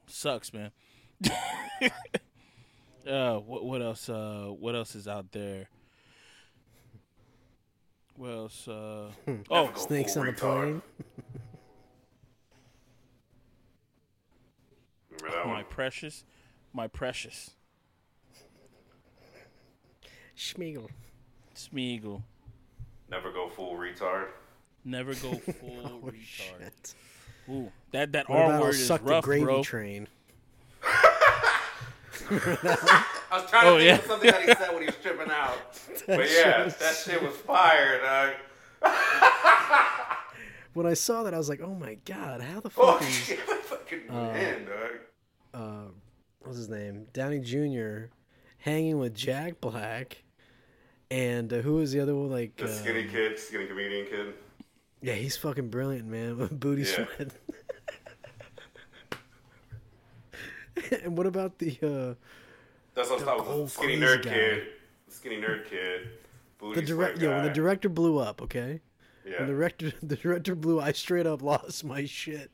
[0.08, 0.72] Sucks, man.
[3.08, 4.10] uh, what what else?
[4.10, 5.68] Uh, what else is out there?
[8.16, 8.68] What else?
[8.68, 9.10] Uh,
[9.50, 10.38] oh, Snakes on the retard.
[10.38, 10.82] plane.
[15.46, 15.66] My one?
[15.70, 16.26] precious,
[16.74, 17.52] my precious
[20.36, 20.90] Schmiegel.
[21.56, 22.24] Smeagol.
[23.10, 24.28] Never go full retard.
[24.84, 26.24] Never go full Oh, retard.
[26.26, 26.96] shit.
[27.50, 29.64] Ooh, that that What R about word I'll is suck rough, the gravy bro.
[29.64, 30.08] train?
[32.32, 33.96] I was trying Oh, to think yeah.
[33.96, 35.58] of something that he said when he was tripping out.
[36.08, 38.34] but yeah, that shit was fire, dog.
[40.74, 43.08] When I saw that, I was like, "Oh my god, how the Oh fuck is
[43.14, 44.92] shit, fucking man, dog.
[45.54, 45.92] uh,
[46.40, 47.06] what's his name?
[47.14, 48.06] Downey Jr.
[48.58, 50.24] hanging with Jack Black,
[51.12, 52.32] and uh, who was the other one?
[52.32, 54.34] Like, The uh, skinny kid, skinny comedian kid.
[55.04, 56.40] yeah, he's fucking brilliant, man.
[56.40, 57.06] With booty Yeah.
[57.18, 57.32] sweat.
[61.04, 62.14] and what about the uh,
[62.96, 64.32] That's what I was old Skinny nerd guy.
[64.32, 64.64] kid.
[65.10, 66.10] Skinny nerd kid.
[66.60, 67.18] The direct?
[67.18, 68.42] sweat Yeah, when the director blew up.
[68.42, 68.82] Okay,
[69.26, 69.40] Yeah.
[69.40, 72.52] when the director the director blew, I straight up lost my shit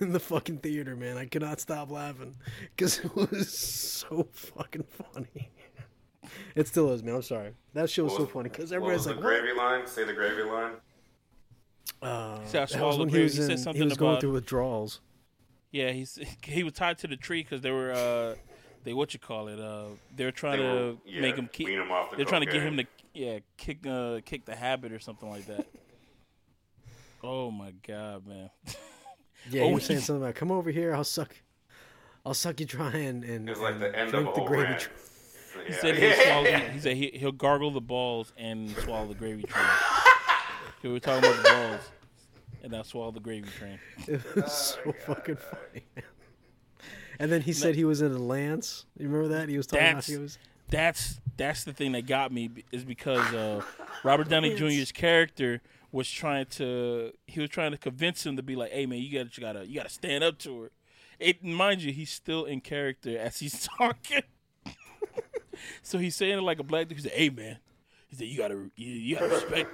[0.00, 1.16] in the fucking theater, man.
[1.16, 2.36] I could not stop laughing
[2.76, 5.50] because it was so fucking funny.
[6.54, 7.16] It still is, man.
[7.16, 7.50] I'm sorry.
[7.74, 9.86] That show was What so funny because What everybody's was like, the "What?" gravy line?
[9.86, 10.72] Say the gravy line.
[12.02, 13.58] Uh, He said, "I that swallowed was the when he gravy." was, He said in,
[13.58, 15.00] something he was going through withdrawals.
[15.74, 18.34] Yeah, he's he was tied to the tree because they were uh
[18.84, 21.48] they what you call it uh they were trying They to were- yeah, make him
[21.52, 24.54] keep him off the they're trying to get him to yeah kick uh kick the
[24.54, 25.66] habit or something like that.
[27.24, 28.50] oh my god, man!
[29.50, 31.36] Yeah, Oh, he was saying something about, "Come over here, I'll suck,
[32.24, 34.46] I'll suck you dry and and, It was like and the end drink a the
[34.46, 34.88] gravy." rant.
[35.66, 35.80] He Yeah.
[35.80, 39.66] said he'll swallow, he said he, he'll gargle the balls and swallow the gravy train.
[40.82, 41.90] we were talking about the balls,
[42.64, 43.78] and I swallow the gravy train.
[44.08, 44.52] It was
[44.84, 45.84] so fucking funny.
[47.20, 48.86] And then he said he was in a lance.
[48.98, 49.48] You remember that?
[49.48, 50.38] He was talking about That's he was.
[50.68, 53.62] that's that's the thing that got me is because uh,
[54.02, 55.60] Robert Downey Jr.'s character
[55.92, 59.12] was trying to he was trying to convince him to be like, hey man, you
[59.12, 60.70] gotta you gotta you gotta stand up to her.
[61.20, 64.22] It mind you, he's still in character as he's talking.
[65.82, 66.98] so he's saying it like a black dude.
[66.98, 67.58] He's like, "Hey man,"
[68.16, 69.70] he said, "You gotta you, you gotta respect."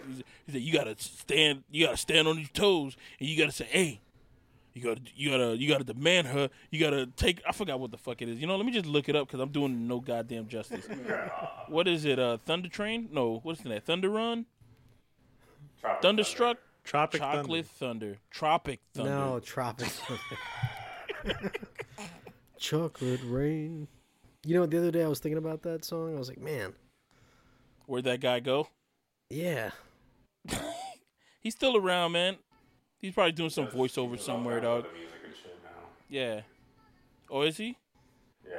[0.47, 3.67] He said, "You gotta stand you gotta stand on your toes and you gotta say,
[3.69, 4.01] hey."
[4.73, 6.49] You gotta, you gotta, you gotta demand her.
[6.71, 7.43] You gotta take.
[7.47, 8.39] I forgot what the fuck it is.
[8.39, 10.87] You know, let me just look it up because I'm doing no goddamn justice.
[11.69, 12.21] what is it?
[12.21, 13.09] Uh, Thunder Train?
[13.11, 13.85] No, what's that?
[13.85, 14.47] Thunder Run?
[15.81, 16.59] Tropic Thunderstruck?
[16.85, 18.19] Tropic Chocolate Thunder.
[18.31, 19.11] Tropic Thunder.
[19.11, 19.89] No, tropic.
[22.59, 23.89] Chocolate rain.
[24.45, 26.15] You know, the other day I was thinking about that song.
[26.15, 26.75] I was like, man,
[27.91, 28.69] Where'd that guy go?
[29.31, 29.73] yeah.
[31.41, 32.37] He's still around, man.
[33.01, 34.85] He's probably doing some voiceover somewhere, dog.
[34.85, 35.71] The music and shit now.
[36.09, 36.43] Yeah.
[37.29, 37.77] Oh, is he?
[38.49, 38.59] Yeah.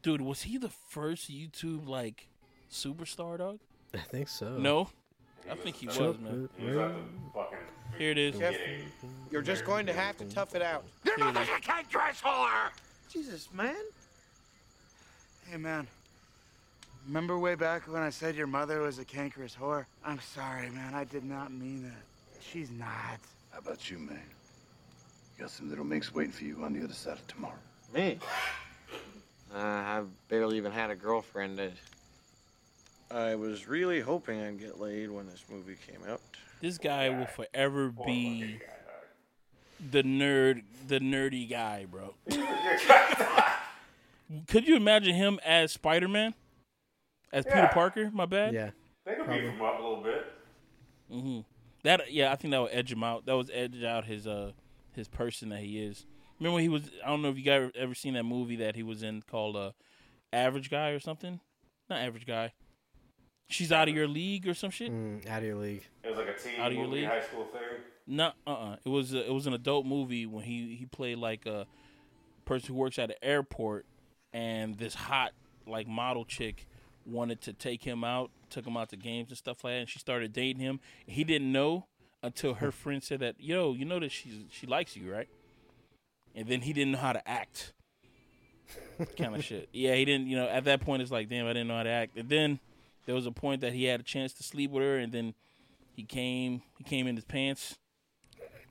[0.00, 2.28] Dude, was he the first YouTube like
[2.72, 3.58] superstar, dog?
[3.92, 4.56] I think so.
[4.56, 4.88] No,
[5.50, 6.48] I think he was, man.
[6.56, 6.92] He was at
[7.34, 7.58] fucking.
[7.98, 8.38] Here it is.
[8.38, 8.56] Jeff,
[9.30, 10.84] you're just going to have to tough it out.
[11.04, 11.48] Here it is.
[13.12, 13.76] Jesus, man.
[15.50, 15.86] Hey, man.
[17.08, 19.86] Remember way back when I said your mother was a cankerous whore?
[20.04, 20.92] I'm sorry, man.
[20.92, 22.02] I did not mean that.
[22.38, 23.18] She's not.
[23.50, 24.20] How about you, man?
[25.38, 27.56] You Got some little minks waiting for you on the other side of tomorrow.
[27.94, 28.18] Me?
[29.54, 31.58] Uh, I've barely even had a girlfriend.
[33.10, 36.20] I was really hoping I'd get laid when this movie came out.
[36.60, 38.60] This guy will forever be
[39.90, 42.12] the nerd, the nerdy guy, bro.
[44.46, 46.34] Could you imagine him as Spider Man?
[47.32, 48.10] As Peter Parker?
[48.12, 48.54] My bad.
[48.54, 48.70] Yeah.
[49.04, 50.26] They could beef him up a little bit.
[51.10, 51.40] hmm
[51.84, 53.26] That yeah, I think that would edge him out.
[53.26, 54.52] That was edge out his uh
[54.94, 56.06] his person that he is.
[56.38, 58.82] Remember he was I don't know if you guys ever seen that movie that he
[58.82, 59.72] was in called uh
[60.32, 61.40] average guy or something.
[61.88, 62.52] Not average guy.
[63.50, 64.92] She's out of your league or some shit.
[64.92, 65.84] Mm, out of your league.
[66.04, 67.08] It was like a teen Out of your movie, league?
[67.08, 67.62] high school thing.
[68.06, 71.16] No, uh, uh It was a, it was an adult movie when he he played
[71.18, 71.66] like a
[72.44, 73.86] person who works at an airport,
[74.34, 75.32] and this hot
[75.66, 76.66] like model chick
[77.08, 79.88] wanted to take him out, took him out to games and stuff like that, and
[79.88, 80.80] she started dating him.
[81.06, 81.86] He didn't know
[82.22, 85.28] until her friend said that, "Yo, you know that she's she likes you, right?"
[86.34, 87.72] And then he didn't know how to act.
[89.16, 89.68] kind of shit.
[89.72, 90.28] Yeah, he didn't.
[90.28, 92.16] You know, at that point, it's like, damn, I didn't know how to act.
[92.16, 92.60] And then
[93.06, 95.34] there was a point that he had a chance to sleep with her, and then
[95.96, 96.62] he came.
[96.76, 97.78] He came in his pants,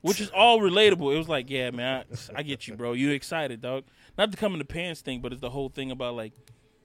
[0.00, 1.14] which is all relatable.
[1.14, 2.92] It was like, yeah, man, I, I get you, bro.
[2.92, 3.84] You excited, dog?
[4.16, 6.32] Not the come in the pants thing, but it's the whole thing about like,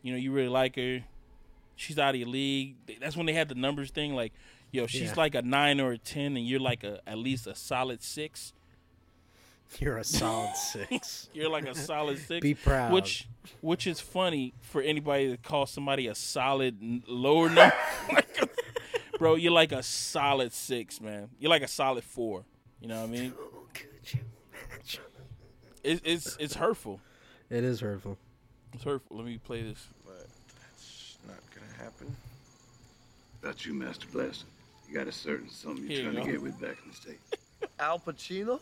[0.01, 1.03] you know, you really like her.
[1.75, 2.75] She's out of your league.
[3.01, 4.13] That's when they had the numbers thing.
[4.15, 4.33] Like,
[4.71, 5.13] yo, she's Yeah.
[5.17, 8.53] like a nine or a ten, and you're like a at least a solid six.
[9.79, 11.29] You're a solid six.
[11.33, 12.41] You're like a solid six.
[12.43, 12.91] Be proud.
[12.93, 13.27] Which,
[13.61, 17.73] which is funny for anybody to call somebody a solid lower number.
[18.13, 18.49] Like
[19.19, 21.29] bro, you're like a solid six, man.
[21.39, 22.43] You're like a solid four.
[22.81, 23.33] You know what I mean?
[25.83, 26.99] It, it's it's hurtful.
[27.49, 28.17] It is hurtful.
[28.73, 29.17] It's hurtful.
[29.17, 29.85] Let me play this.
[30.05, 30.27] But
[30.69, 32.15] that's not gonna happen.
[33.41, 34.45] About you, Master Blaster.
[34.87, 37.31] You got a certain something you're you trying to get with back in the States.
[37.79, 38.61] Alpa Chino?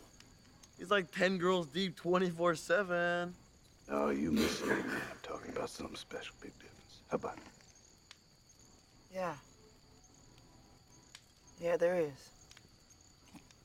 [0.78, 3.34] He's like 10 girls deep 24 7.
[3.90, 4.96] Oh, you missing it, man.
[4.96, 6.34] I'm talking about something special.
[6.42, 7.02] Big difference.
[7.10, 7.44] How about it?
[9.14, 9.34] Yeah.
[11.60, 12.30] Yeah, there is.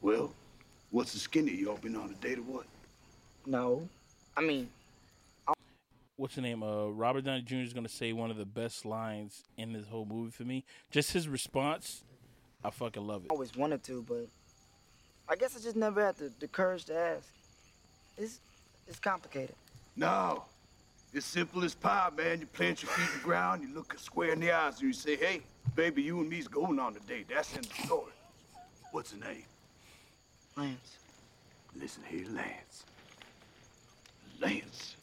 [0.03, 0.35] Well,
[0.91, 1.53] what's the skinny?
[1.53, 2.67] Y'all been on a date or what?
[3.47, 3.89] No.
[4.37, 4.69] I mean,
[6.17, 6.63] What's the name?
[6.63, 7.57] Uh, Robert Downey Jr.
[7.57, 10.65] is gonna say one of the best lines in this whole movie for me.
[10.91, 12.05] Just his response,
[12.65, 13.31] I fucking love it.
[13.31, 14.27] I always wanted to, but
[15.29, 17.29] I guess I just never had the, the courage to ask.
[18.17, 18.41] It's
[18.89, 19.55] it's complicated.
[19.95, 20.45] No.
[21.13, 22.41] It's simple as pie, man.
[22.41, 24.89] You plant your feet in the ground, you look her square in the eyes, and
[24.89, 25.41] you say, hey,
[25.75, 27.27] baby, you and me's going on a date.
[27.29, 28.13] That's in the story.
[28.93, 29.45] What's her name?
[30.57, 30.97] Lance.
[31.75, 32.85] Listen here, Lance.
[34.41, 34.96] Lance.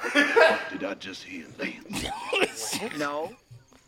[0.00, 2.98] What Did I just hear Lance?
[2.98, 3.32] No.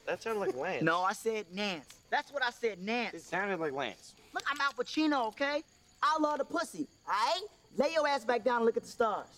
[0.06, 0.82] That sounded like Lance.
[0.82, 1.86] No, I said Nance.
[2.10, 3.14] That's what I said, Nance.
[3.14, 4.14] It sounded like Lance.
[4.34, 5.62] Look, I'm Alpa Chino, okay?
[6.02, 7.42] I love the pussy, alright?
[7.76, 9.28] Lay your ass back down and look at the stars.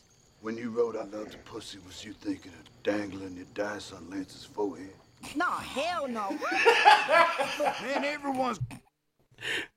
[0.41, 4.09] When you wrote I love the pussy, was you thinking of dangling your dice on
[4.11, 4.91] Lance's forehead?
[5.37, 6.31] No, hell no.
[7.83, 8.59] Man, everyone's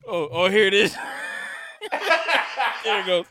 [0.07, 0.93] Oh, oh, here it is.
[2.83, 3.25] there it goes.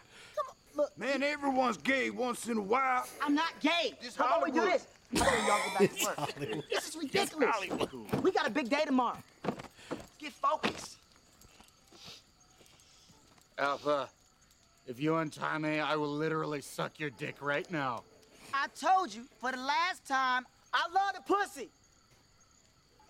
[0.97, 3.07] Man, everyone's gay once in a while.
[3.23, 3.95] I'm not gay.
[4.03, 4.87] This How about we do this?
[5.17, 6.69] How about y'all go back to work?
[6.71, 7.57] This is ridiculous.
[8.23, 9.19] We got a big day tomorrow.
[9.45, 10.97] Let's Get focused.
[13.59, 14.09] Alpa,
[14.89, 18.03] if you untie me, I will literally suck your dick right now.
[18.53, 21.69] I told you for the last time, I love the pussy.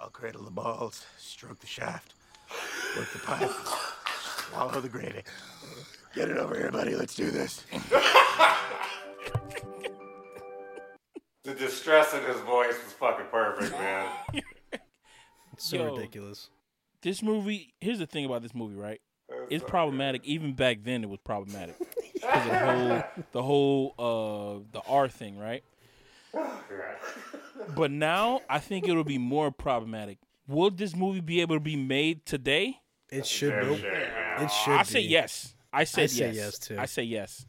[0.00, 2.12] I'll cradle the balls, stroke the shaft,
[2.96, 3.50] work the pipe,
[4.50, 5.22] swallow the gravy.
[6.14, 6.94] Get it over here, buddy.
[6.94, 7.64] Let's do this.
[11.42, 14.08] The distress in his voice was fucking perfect, man.
[15.58, 15.94] So Yo.
[15.94, 16.48] ridiculous.
[17.02, 17.74] This movie.
[17.80, 19.00] Here's the thing about this movie, right?
[19.50, 20.24] It's problematic.
[20.24, 21.76] Even back then, it was problematic
[22.14, 23.02] because the whole,
[23.32, 25.62] the whole, uh, the R thing, right?
[27.76, 30.18] But now, I think it'll be more problematic.
[30.46, 32.80] Will this movie be able to be made today?
[33.10, 33.76] It should be.
[33.78, 34.36] share.
[34.42, 34.84] It should I be.
[34.84, 35.53] say yes.
[35.74, 36.36] I said say yes.
[36.36, 36.76] yes, too.
[36.78, 37.44] I say yes.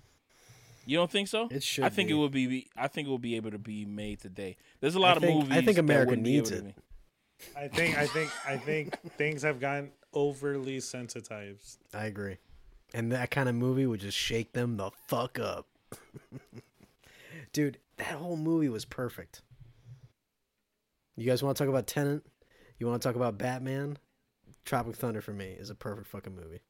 [0.88, 1.48] You don't think so?
[1.50, 2.14] It should I think be.
[2.14, 2.68] it will be.
[2.78, 4.56] I think it will be able to be made today.
[4.82, 5.66] There's a lot I think- of I movies.
[5.66, 6.76] think America wouldn't be needs able it.
[7.56, 11.80] I think I think I think things have gotten overly sensitized.
[11.94, 12.38] I agree.
[12.94, 15.68] And that kind of movie would just shake them the fuck up.
[17.54, 19.42] Dude, that whole movie was perfect.
[21.18, 22.24] You guys want to talk about Tenet?
[22.80, 23.98] You want to talk about Batman?
[24.66, 26.62] Tropic Thunder for me is a perfect fucking movie.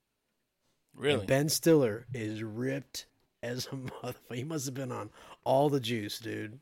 [0.95, 1.25] And Really?
[1.25, 3.05] ben Stiller is ripped
[3.43, 4.35] as a motherfucker.
[4.35, 5.09] He must have been on
[5.43, 6.59] all the juice, dude.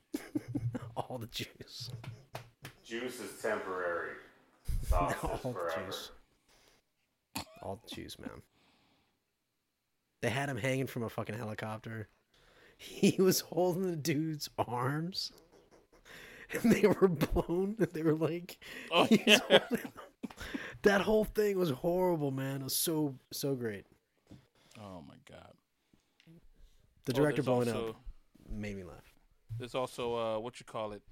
[0.96, 1.90] all the juice.
[2.86, 4.12] Juice is temporary.
[4.88, 5.86] Sauce all is the forever.
[5.86, 6.12] juice.
[7.62, 8.42] All the juice, man.
[10.22, 12.08] They had him hanging from a fucking helicopter.
[12.78, 15.32] He was holding the dude's arms.
[16.62, 17.76] And they were blown.
[17.80, 18.58] And they were like,
[18.92, 19.40] Oh, yeah.
[20.84, 22.62] that whole thing was horrible, man.
[22.62, 23.86] It was so so great.
[24.80, 25.54] Oh my god.
[27.06, 28.02] The Oh, director there's blowing also- up
[28.50, 29.14] made me laugh.
[29.58, 31.04] There's also uh, what you call it.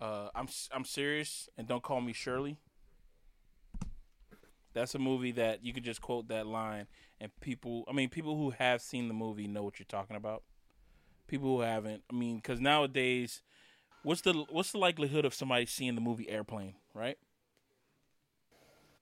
[0.00, 2.58] Uh, I'm s- I'm serious, and don't call me Shirley.
[4.72, 6.86] That's a movie that you could just quote that line,
[7.20, 7.84] and people.
[7.88, 10.42] I mean, people who have seen the movie know what you're talking about.
[11.26, 13.42] People who haven't, I mean, because nowadays
[14.02, 17.18] what's the what's the likelihood of somebody seeing the movie Airplane, right?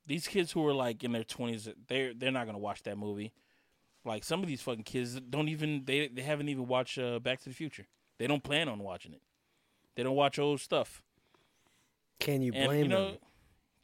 [0.06, 3.32] These kids who are like in their twenties, they're they're not gonna watch that movie.
[4.08, 7.40] Like some of these fucking kids don't even they they haven't even watched uh, Back
[7.42, 7.86] to the Future.
[8.18, 9.20] They don't plan on watching it.
[9.94, 11.02] They don't watch old stuff.
[12.18, 13.16] Can you And blame you know, them?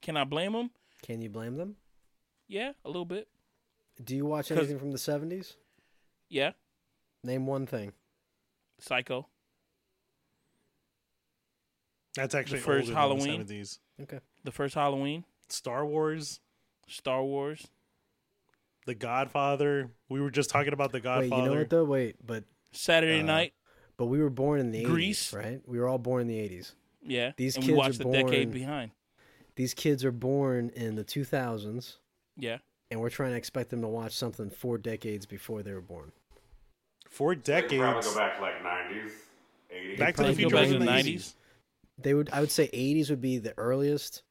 [0.00, 0.70] can I blame them?
[1.02, 1.76] Can you blame them?
[2.48, 3.28] Yeah, a little bit.
[4.02, 5.56] Do you watch anything from the seventies?
[6.28, 6.52] Yeah,
[7.22, 7.92] Name one thing.
[8.80, 9.28] Psycho.
[12.16, 13.38] That's actually the first older Halloween.
[13.38, 13.78] Than the 70s.
[14.02, 14.20] Okay.
[14.42, 15.24] The first Halloween.
[15.48, 16.40] Star Wars,
[16.88, 17.66] Star Wars.
[18.86, 19.90] The Godfather.
[20.08, 21.30] We were just talking about The Godfather.
[21.36, 21.84] Wait, you know what though?
[21.84, 23.52] Wait, but Saturday uh, Night.
[23.96, 25.30] But we were born in the Grease.
[25.30, 25.60] 80s, right?
[25.66, 26.72] We were all born in the 80s.
[27.06, 28.90] Yeah, These and kids we watched are the born, decade behind.
[29.56, 31.96] These kids are born in the 2000s,
[32.36, 32.58] Yeah.
[32.90, 36.12] and we're trying to expect them to watch something four decades before they were born.
[37.08, 38.06] Four They could probably decades.
[38.08, 39.10] go back to like 90s,
[39.72, 39.98] 80s.
[39.98, 41.34] Back to the Future back in the the 90s.
[41.98, 44.22] They would, I would say, 80s would be the earliest.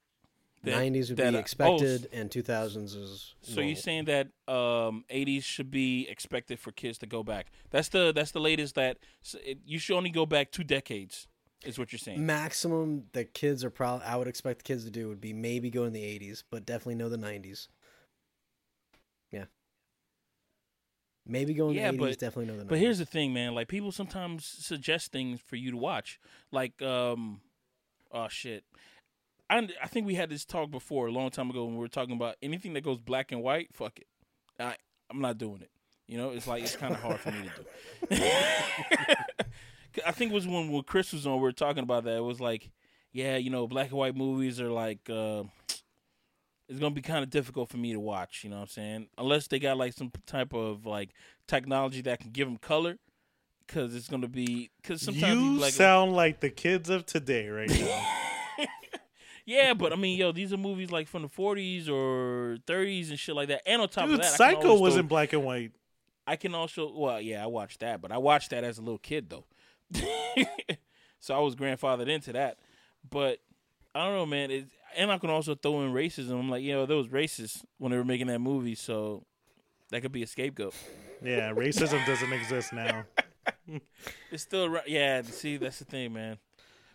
[0.64, 3.36] That- 90s would that, be uh, oh, expected, and 2000s is.
[3.42, 7.48] So you're saying that um, 80s should be expected for kids to go back?
[7.70, 8.98] That's the that's the latest that
[9.44, 11.28] it, you should only go back two decades.
[11.66, 12.26] Is what you're saying?
[12.26, 15.70] maximum that kids are probably I would expect the kids to do would be maybe
[15.70, 17.68] go in the 80s, but definitely know the 90s.
[19.32, 19.46] Yeah.
[21.26, 22.70] Maybe go in Yeah, the 80s, but- definitely know the 90s.
[22.70, 23.56] But here's the thing, man.
[23.56, 26.20] Like people sometimes suggest things for you to watch.
[26.52, 27.42] Like, um,
[28.12, 28.64] oh shit.
[29.50, 31.88] I I think we had this talk before a long time ago when we were
[31.88, 33.70] talking about anything that goes black and white.
[33.74, 34.08] Fuck it.
[34.60, 34.76] I
[35.10, 35.70] I'm not doing it.
[36.08, 37.50] You know, it's like it's kind of hard for me
[38.10, 38.22] to do.
[40.06, 42.18] I think it was when when Chris was on, we were talking about that.
[42.18, 42.72] It was like,
[43.12, 45.10] yeah, you know, black and white movies are like.
[45.10, 45.44] uh
[46.70, 48.44] it's gonna be kind of difficult for me to watch.
[48.44, 49.08] You know what I'm saying?
[49.18, 51.10] Unless they got like some type of like
[51.46, 52.98] technology that can give them color,
[53.68, 58.08] because it's gonna be because sometimes You sound like the kids of today right now.
[59.46, 63.20] yeah, but I mean, yo, these are movies like from the 40s or 30s and
[63.20, 63.62] shit like that.
[63.66, 65.72] And on top Dude, of that, Psycho always was throw- in black and white.
[66.26, 68.98] I can also well, yeah, I watched that, but I watched that as a little
[68.98, 69.46] kid though,
[71.20, 72.60] so I was grandfathered into that.
[73.10, 73.40] But
[73.94, 74.50] I don't know, man.
[74.50, 76.40] It, and I can also throw in racism.
[76.40, 79.26] I'm like, you know, there was racist when they were making that movie, so
[79.90, 80.74] that could be a scapegoat.
[81.22, 83.06] Yeah, racism doesn't exist now.
[84.32, 84.78] It's still.
[84.88, 86.38] Yeah, see, that's the thing, man.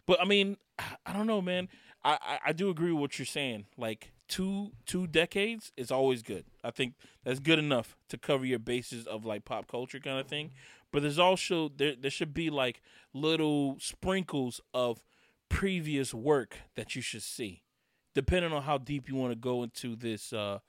[0.07, 1.69] But I mean, I don't know, man.
[2.05, 3.67] I, I, do agree with what you're saying.
[3.77, 6.45] Like two two decades is always good.
[6.63, 6.95] I think
[7.25, 10.53] that's good enough to cover your bases of like pop culture kind of thing.
[10.93, 12.81] But there's also there there should be like
[13.13, 15.03] little sprinkles of
[15.49, 17.63] previous work that you should see,
[18.15, 20.61] depending on how deep you want to go into this uh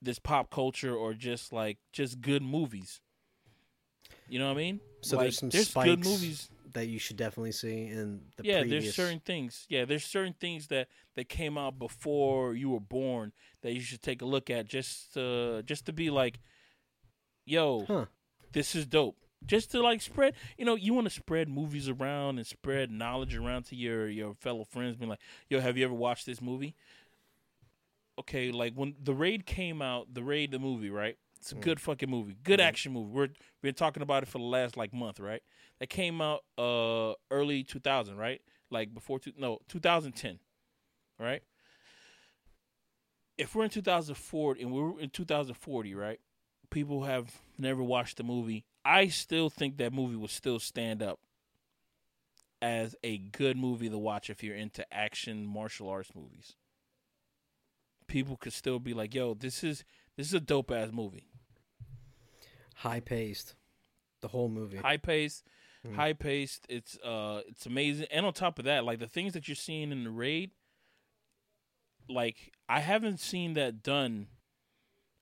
[0.00, 3.00] this pop culture or just like just good movies.
[4.28, 4.80] You know what I mean?
[5.02, 8.60] so like, there's some good spikes movies that you should definitely see in the yeah,
[8.60, 8.84] previous.
[8.84, 9.66] there's certain things.
[9.68, 14.02] Yeah, there's certain things that that came out before you were born that you should
[14.02, 16.40] take a look at just uh just to be like,
[17.44, 18.06] yo, Huh.
[18.52, 19.16] this is dope.
[19.46, 23.34] Just to like spread, you know, you want to spread movies around and spread knowledge
[23.34, 24.96] around to your your fellow friends.
[24.96, 26.74] Being like, yo, have you ever watched this movie?
[28.18, 31.16] Okay, like when the raid came out, the raid the movie, right?
[31.40, 33.10] It's a good fucking movie, good action movie.
[33.10, 35.42] We're we've been talking about it for the last like month, right?
[35.78, 38.42] That came out uh early 2000, right?
[38.70, 40.38] Like before two, no 2010,
[41.18, 41.42] right?
[43.38, 46.20] If we're in 2004 and we're in 2040, right?
[46.70, 48.64] People have never watched the movie.
[48.84, 51.20] I still think that movie would still stand up
[52.60, 56.54] as a good movie to watch if you're into action martial arts movies.
[58.06, 59.84] People could still be like, "Yo, this is
[60.16, 61.29] this is a dope ass movie."
[62.80, 63.54] High paced.
[64.22, 64.76] The whole movie.
[64.76, 65.46] high paced,
[65.94, 66.66] high paced.
[66.68, 68.06] It's uh, it's amazing.
[68.10, 70.50] And on top of that, like the things that you're seeing in the raid,
[72.08, 74.26] like I haven't seen that done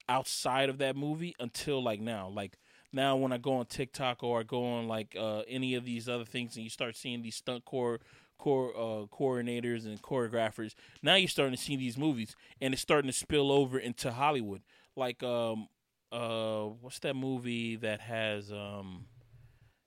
[0.08, 2.28] outside of that movie until like now.
[2.28, 2.58] Like
[2.92, 6.08] now, when I go on TikTok or I go on like uh, any of these
[6.08, 8.00] other things, and you start seeing these stunt core
[8.36, 13.10] core uh, coordinators and choreographers, now you're starting to see these movies, and it's starting
[13.10, 14.62] to spill over into Hollywood.
[14.96, 15.68] Like um
[16.12, 19.04] uh what's that movie that has um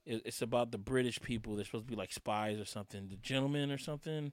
[0.06, 1.56] it, it's about the British people.
[1.56, 3.08] They're supposed to be like spies or something.
[3.08, 4.32] The Gentleman or something.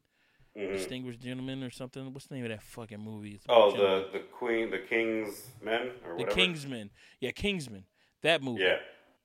[0.57, 0.72] Mhm.
[0.72, 2.12] Distinguished Gentleman or something.
[2.12, 3.41] What's the name of that fucking movie?
[3.49, 6.30] Oh, the the Queen, the King's Men, or the whatever.
[6.34, 6.91] Kingsman.
[7.20, 7.84] Yeah, Kingsman.
[8.22, 8.62] That movie.
[8.62, 8.78] Yeah.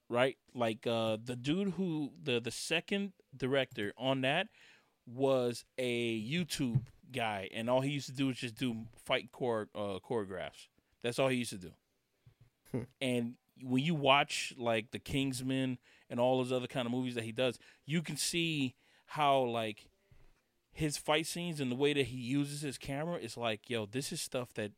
[0.10, 0.38] Right?
[0.54, 4.48] Like uh the dude who the the second director on that
[5.06, 9.70] was a YouTube guy and all he used to do was just do fight chore
[9.76, 10.68] uh choreographs.
[11.02, 11.72] That's all he used to do.
[12.74, 12.82] Hmm.
[13.00, 15.78] And when you watch like the Kingsman
[16.10, 19.88] and all those other kind of movies that he does, you can see how like
[20.72, 24.12] his fight scenes and the way that he uses his camera is like, yo, this
[24.12, 24.72] is stuff that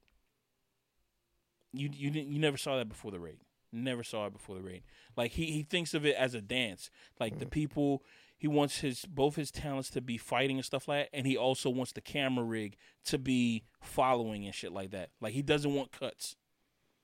[1.71, 3.39] you you didn't you never saw that before the raid.
[3.71, 4.83] Never saw it before the raid.
[5.15, 6.89] Like he he thinks of it as a dance.
[7.19, 7.49] Like the hmm.
[7.49, 8.03] people
[8.37, 11.37] he wants his both his talents to be fighting and stuff like that, and he
[11.37, 12.75] also wants the camera rig
[13.05, 15.09] to be following and shit like that.
[15.21, 16.35] Like he doesn't want cuts.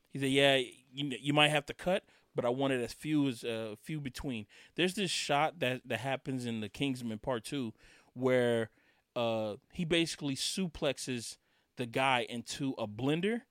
[0.09, 0.61] He said, "Yeah,
[0.93, 2.03] you you might have to cut,
[2.35, 5.99] but I want it as few as uh, few between." There's this shot that that
[5.99, 7.73] happens in the Kingsman Part Two,
[8.13, 8.69] where
[9.15, 11.37] uh he basically suplexes
[11.77, 13.41] the guy into a blender,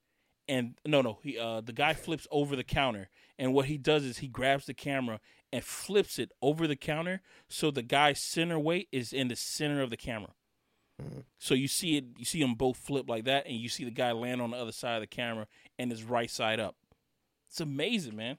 [0.48, 4.04] and no, no, he uh the guy flips over the counter, and what he does
[4.04, 5.20] is he grabs the camera
[5.52, 9.82] and flips it over the counter, so the guy's center weight is in the center
[9.82, 10.30] of the camera.
[11.38, 13.90] So you see it, you see them both flip like that, and you see the
[13.90, 15.46] guy land on the other side of the camera
[15.78, 16.76] and his right side up.
[17.50, 18.38] It's amazing, man.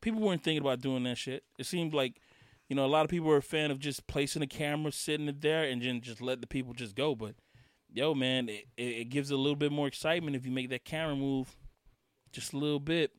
[0.00, 1.44] People weren't thinking about doing that shit.
[1.58, 2.20] It seemed like,
[2.68, 5.28] you know, a lot of people were a fan of just placing the camera, sitting
[5.28, 7.14] it there, and then just let the people just go.
[7.14, 7.34] But,
[7.92, 10.84] yo, man, it, it, it gives a little bit more excitement if you make that
[10.84, 11.56] camera move
[12.32, 13.12] just a little bit.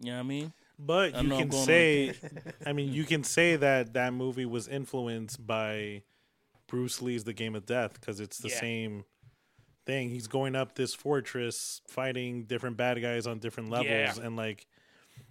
[0.00, 0.52] You know what I mean?
[0.78, 2.14] But I you know can say,
[2.66, 6.02] I mean, you can say that that movie was influenced by
[6.66, 8.60] Bruce Lee's The Game of Death because it's the Yeah.
[8.60, 9.04] same
[9.86, 10.10] thing.
[10.10, 14.14] He's going up this fortress, fighting different bad guys on different levels, Yeah.
[14.22, 14.66] and like,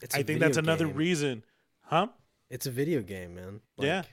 [0.02, 1.43] It's I a think that's video another reason,
[1.84, 2.08] huh?
[2.49, 3.62] It's a video game, man.
[3.78, 4.04] Yeah.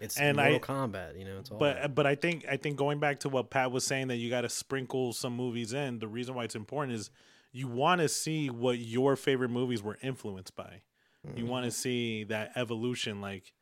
[0.00, 1.38] It's And Mortal I- Kombat, you know.
[1.38, 1.94] It's all But that.
[1.94, 4.42] but I think I think going back to what Pat was saying that you got
[4.42, 5.98] to sprinkle some movies in.
[5.98, 7.10] The reason why it's important is
[7.52, 10.82] you want to see what your favorite movies were influenced by.
[11.24, 11.48] You mm-hmm.
[11.48, 13.52] want to see that evolution, like,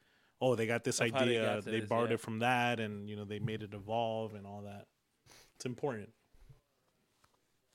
[0.41, 2.15] oh, they got this Of how they idea, got to they this, borrowed yeah.
[2.15, 4.87] it from that, and you know they made it evolve and all that.
[5.55, 6.11] It's important.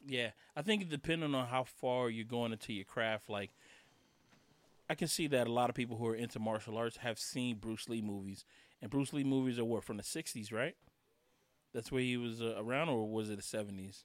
[0.07, 3.51] Yeah, I think depending on how far you're going into your craft, like
[4.89, 7.57] I can see that a lot of people who are into martial arts have seen
[7.57, 8.45] Bruce Lee movies,
[8.81, 10.75] and Bruce Lee movies are what from the '60s, right?
[11.73, 14.03] That's where he was uh, around, or was it the '70s?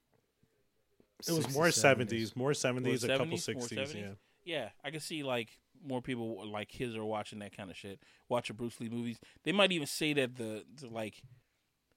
[1.26, 1.72] It was 60s, more 70s.
[1.72, 3.94] seventies, more seventies, a 70s, couple more sixties.
[3.94, 4.10] Yeah,
[4.44, 8.00] Yeah, I can see like more people like his are watching that kind of shit,
[8.28, 9.18] watching Bruce Lee movies.
[9.44, 11.22] They might even say that the, the like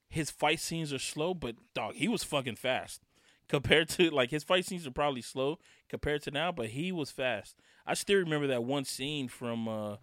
[0.09, 3.01] his fight scenes are slow, but dog, he was fucking fast
[3.49, 7.11] compared to like his fight scenes are probably slow compared to now, but he was
[7.11, 7.57] fast.
[7.85, 9.97] I still remember that one scene from uh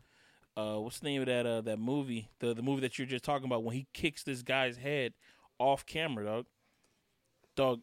[0.57, 3.25] uh what's the name of that uh that movie the the movie that you're just
[3.25, 5.15] talking about when he kicks this guy's head
[5.59, 6.47] off camera, dog.
[7.55, 7.83] Dog,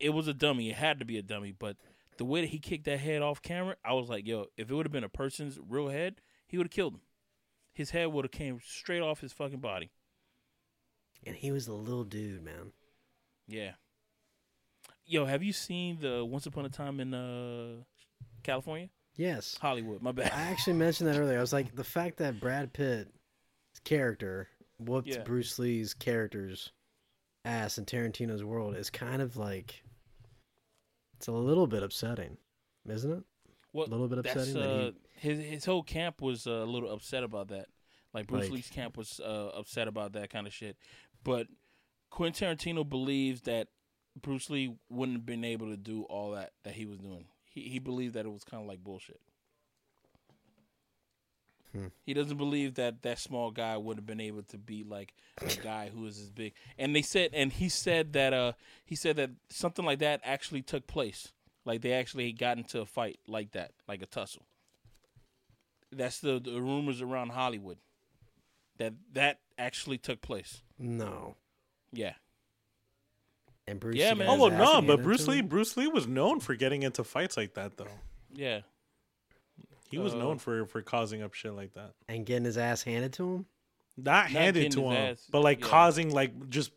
[0.00, 0.70] it was a dummy.
[0.70, 1.76] It had to be a dummy, but
[2.16, 4.74] the way that he kicked that head off camera, I was like, yo, if it
[4.74, 7.00] would have been a person's real head, he would have killed him.
[7.72, 9.90] His head would have came straight off his fucking body.
[11.26, 12.72] and he was a little dude, man.
[13.46, 13.72] Yeah.
[15.06, 17.82] Yo, have you seen the Once Upon a Time in uh
[18.42, 18.88] California?
[19.16, 19.56] Yes.
[19.60, 20.32] Hollywood, my bad.
[20.34, 21.38] I actually mentioned that earlier.
[21.38, 23.10] I was like, the fact that Brad Pitt's
[23.84, 24.48] character
[24.78, 25.22] whooped Yeah.
[25.22, 26.72] Bruce Lee's character's
[27.44, 29.82] ass in Tarantino's world is kind of like,
[31.16, 32.38] it's a little bit upsetting,
[32.88, 33.22] isn't it?
[33.70, 36.64] What, a little bit upsetting that uh, he- his his whole camp was uh, a
[36.64, 37.66] little upset about that.
[38.12, 40.76] Like Bruce Like- Lee's camp was uh, upset about that kind of shit.
[41.22, 41.46] But
[42.10, 43.68] Quentin Tarantino believes that
[44.20, 47.26] Bruce Lee wouldn't have been able to do all that that he was doing.
[47.44, 49.20] He he believed that it was kind of like bullshit.
[51.74, 51.88] Hmm.
[52.06, 55.56] He doesn't believe that that small guy would have been able to beat like a
[55.62, 56.54] guy who is as big.
[56.78, 58.52] And they said, and he said that uh
[58.84, 61.32] he said that something like that actually took place.
[61.64, 64.46] Like they actually got into a fight like that, like a tussle.
[65.90, 67.78] That's the, the rumors around Hollywood.
[68.78, 70.62] That that actually took place.
[70.78, 71.36] No.
[71.92, 72.14] Yeah.
[73.66, 74.26] And Bruce Yeah, Lee man.
[74.28, 75.40] got Oh well, no, but Bruce Lee.
[75.40, 77.86] Bruce Lee was known for getting into fights like that, though.
[78.32, 78.60] Yeah.
[79.90, 81.94] He was Uh, known for for causing up shit like that.
[82.08, 83.46] and getting his ass handed to him.
[83.96, 85.66] Not Not handed to him, ass- but like yeah.
[85.66, 86.72] causing like just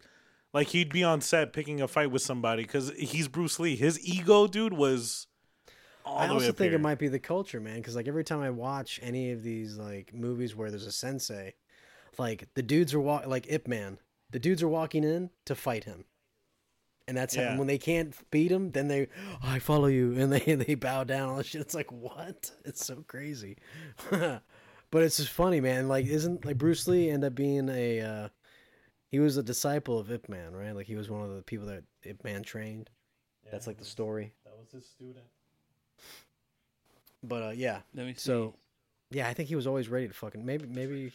[0.54, 3.76] like he'd be on set picking a fight with somebody because he's Bruce Lee.
[3.76, 5.28] His ego, dude, was
[6.06, 6.80] all I the way also up think here.
[6.80, 7.78] it might be the culture, man.
[7.78, 11.56] Because like every time I watch any of these like movies where there's a sensei,
[12.20, 13.98] like the dudes are walk like Ip Man,
[14.30, 16.06] the dudes are walking in to fight him,
[17.08, 17.52] and that's Yeah.
[17.54, 20.76] how, when they can't beat him, then they "Oh, I follow you, and they they
[20.76, 21.30] bow down.
[21.30, 21.62] All that shit.
[21.62, 22.52] It's like what?
[22.66, 23.58] It's so crazy,
[24.10, 24.42] but
[25.04, 25.88] it's just funny, man.
[25.88, 28.30] Like isn't like Bruce Lee end up being a uh,
[29.10, 30.76] he was a disciple of Ip Man, right?
[30.76, 32.90] Like he was one of the people that Ip Man trained.
[33.52, 34.34] That's like the story.
[34.44, 35.26] That was his student.
[37.24, 38.20] But uh, yeah, Let me see.
[38.20, 38.56] so
[39.10, 41.12] yeah, I think he was always ready to fucking maybe maybe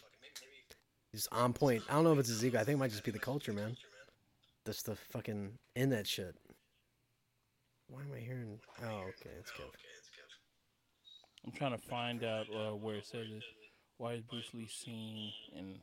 [1.13, 1.83] he's on point.
[1.89, 2.59] I don't know if it's his ego.
[2.59, 3.77] I think it might just be the culture, man.
[4.65, 6.37] That's the fucking in that shit.
[7.89, 8.59] Why am I hearing?
[8.85, 9.67] Oh, okay, it's good.
[11.45, 13.43] I'm trying to find out uh, where it says it.
[13.99, 15.77] Why is Bruce Lee seen in?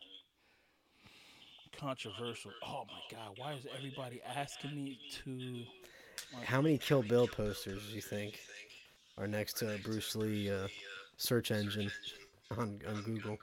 [1.78, 2.52] controversial.
[2.64, 5.64] Oh my god, why is everybody asking me to?
[6.44, 8.40] How many Kill Bill posters do you think
[9.18, 10.68] are next to a Bruce Lee uh,
[11.18, 11.92] search engine
[12.58, 13.38] on on Google?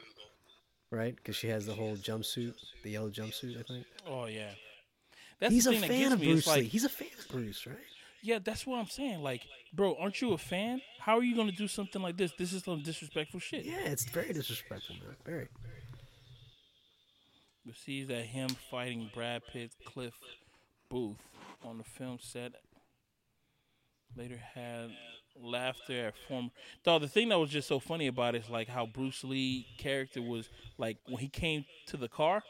[0.91, 3.59] Right, because she has the whole jumpsuit, the yellow jumpsuit.
[3.59, 3.87] I think.
[4.07, 4.53] Oh yeah,
[5.41, 6.33] that's He's the a thing that fan gets of me.
[6.33, 6.65] It's Bruce Lee.
[6.65, 7.77] He's a fan of Bruce, right?
[8.23, 9.23] yeah, that's what I'm saying.
[9.23, 10.81] Like, bro, aren't you a fan?
[10.99, 12.33] How are you gonna do something like this?
[12.39, 13.65] This is some disrespectful shit.
[13.65, 15.17] Yeah, it's very disrespectful, man.
[15.25, 15.49] Very.
[17.65, 20.15] We see that him fighting Brad Pitt, Cliff
[20.89, 21.17] Booth
[21.65, 22.53] on the film set.
[24.17, 24.91] Later had
[25.41, 26.49] laughter at former.
[26.85, 29.67] Though the thing that was just so funny about it is like how Bruce Lee
[29.79, 32.43] character was like when he came to the car,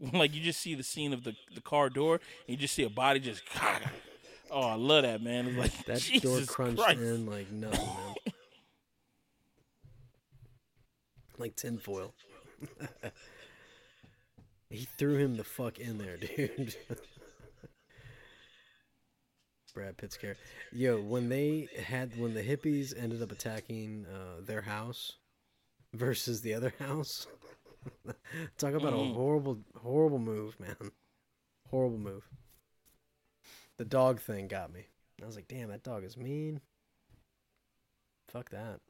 [0.12, 2.84] like you just see the scene of the the car door and you just see
[2.84, 3.42] a body just.
[4.52, 5.46] Oh, I love that man.
[5.46, 6.98] It's like That Jesus door crunched Christ.
[7.00, 8.14] in like nothing, man.
[11.38, 12.12] like tinfoil.
[14.68, 16.74] he threw him the fuck in there, dude.
[19.72, 20.42] Brad Pitt's character.
[20.72, 25.12] Yo, when they had when the hippies ended up attacking uh, their house
[25.94, 27.28] versus the other house.
[28.58, 29.10] Talk about Mhm.
[29.10, 30.76] a horrible, horrible move, man.
[31.70, 32.28] Horrible move.
[33.76, 34.86] The dog thing got me.
[35.22, 36.60] I was like, damn, that dog is mean.
[38.28, 38.80] Fuck that.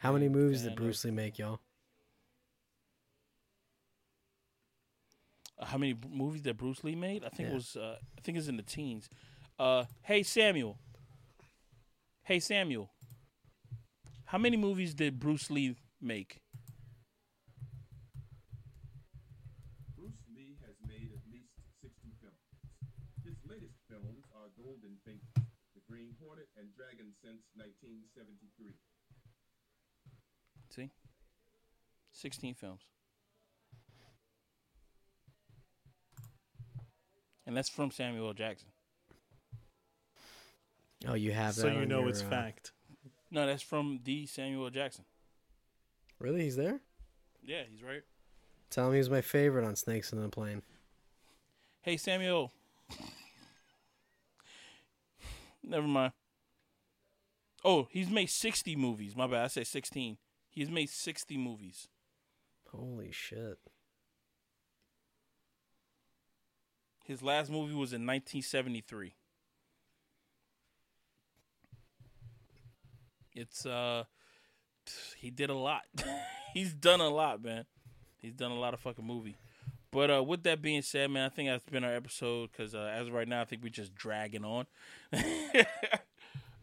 [0.00, 1.60] How many Okay, movies did Bruce Lee make, y'all?
[5.60, 7.24] How many movies that Bruce Lee made?
[7.24, 7.52] I think Yeah.
[7.52, 9.08] it was uh, I think it's in the teens.
[9.58, 10.78] Uh, hey Samuel.
[12.22, 12.90] Hey Samuel.
[14.28, 16.42] How many movies did Bruce Lee make?
[19.96, 21.48] Bruce Lee has made at least
[21.80, 22.36] 60 films.
[23.24, 25.32] His latest films are Golden Fingers,
[25.74, 28.74] The Green Hornet, and Dragon since 1973.
[30.76, 30.90] See?
[32.12, 32.82] 16 films.
[37.46, 38.68] And that's from Samuel Jackson.
[41.08, 41.62] Oh, you have that.
[41.62, 42.72] So you on know your, it's uh, fact.
[43.30, 45.04] No, that's from the Samuel Jackson.
[46.18, 46.80] Really, he's there.
[47.42, 48.02] Yeah, he's right.
[48.70, 50.62] Tell him he was my favorite on Snakes in the Plane.
[51.82, 52.52] Hey Samuel.
[55.62, 56.12] Never mind.
[57.64, 59.16] Oh, he's made 60 movies.
[59.16, 59.44] My bad.
[59.44, 60.16] I said 16.
[60.50, 61.88] He's made 60 movies.
[62.70, 63.58] Holy shit!
[67.04, 69.14] His last movie was in 1973.
[73.38, 74.02] It's uh
[75.16, 75.82] he did a lot.
[76.54, 77.66] He's done a lot, man.
[78.16, 79.38] He's done a lot of fucking movie.
[79.92, 82.92] But uh with that being said, man, I think that's been our episode cuz uh,
[82.92, 84.66] as of right now I think we're just dragging on.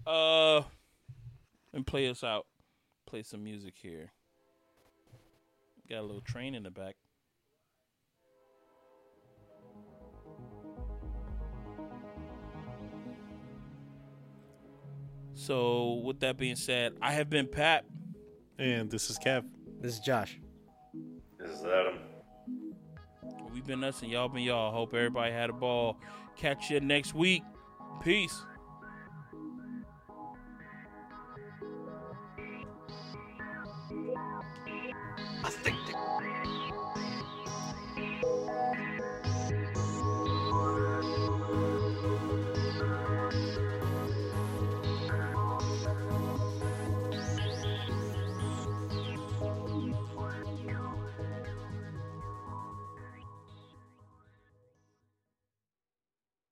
[0.05, 0.63] uh
[1.73, 2.45] and play us out.
[3.05, 4.11] Play some music here.
[5.89, 6.97] Got a little train in the back.
[15.35, 17.85] So, with that being said, I have been Pat.
[18.57, 19.43] And this is Kev.
[19.81, 20.39] This is Josh.
[21.37, 21.99] This is Adam.
[23.53, 24.71] We've been us and y'all been y'all.
[24.71, 25.99] Hope everybody had a ball.
[26.37, 27.43] Catch you next week.
[28.01, 28.41] Peace.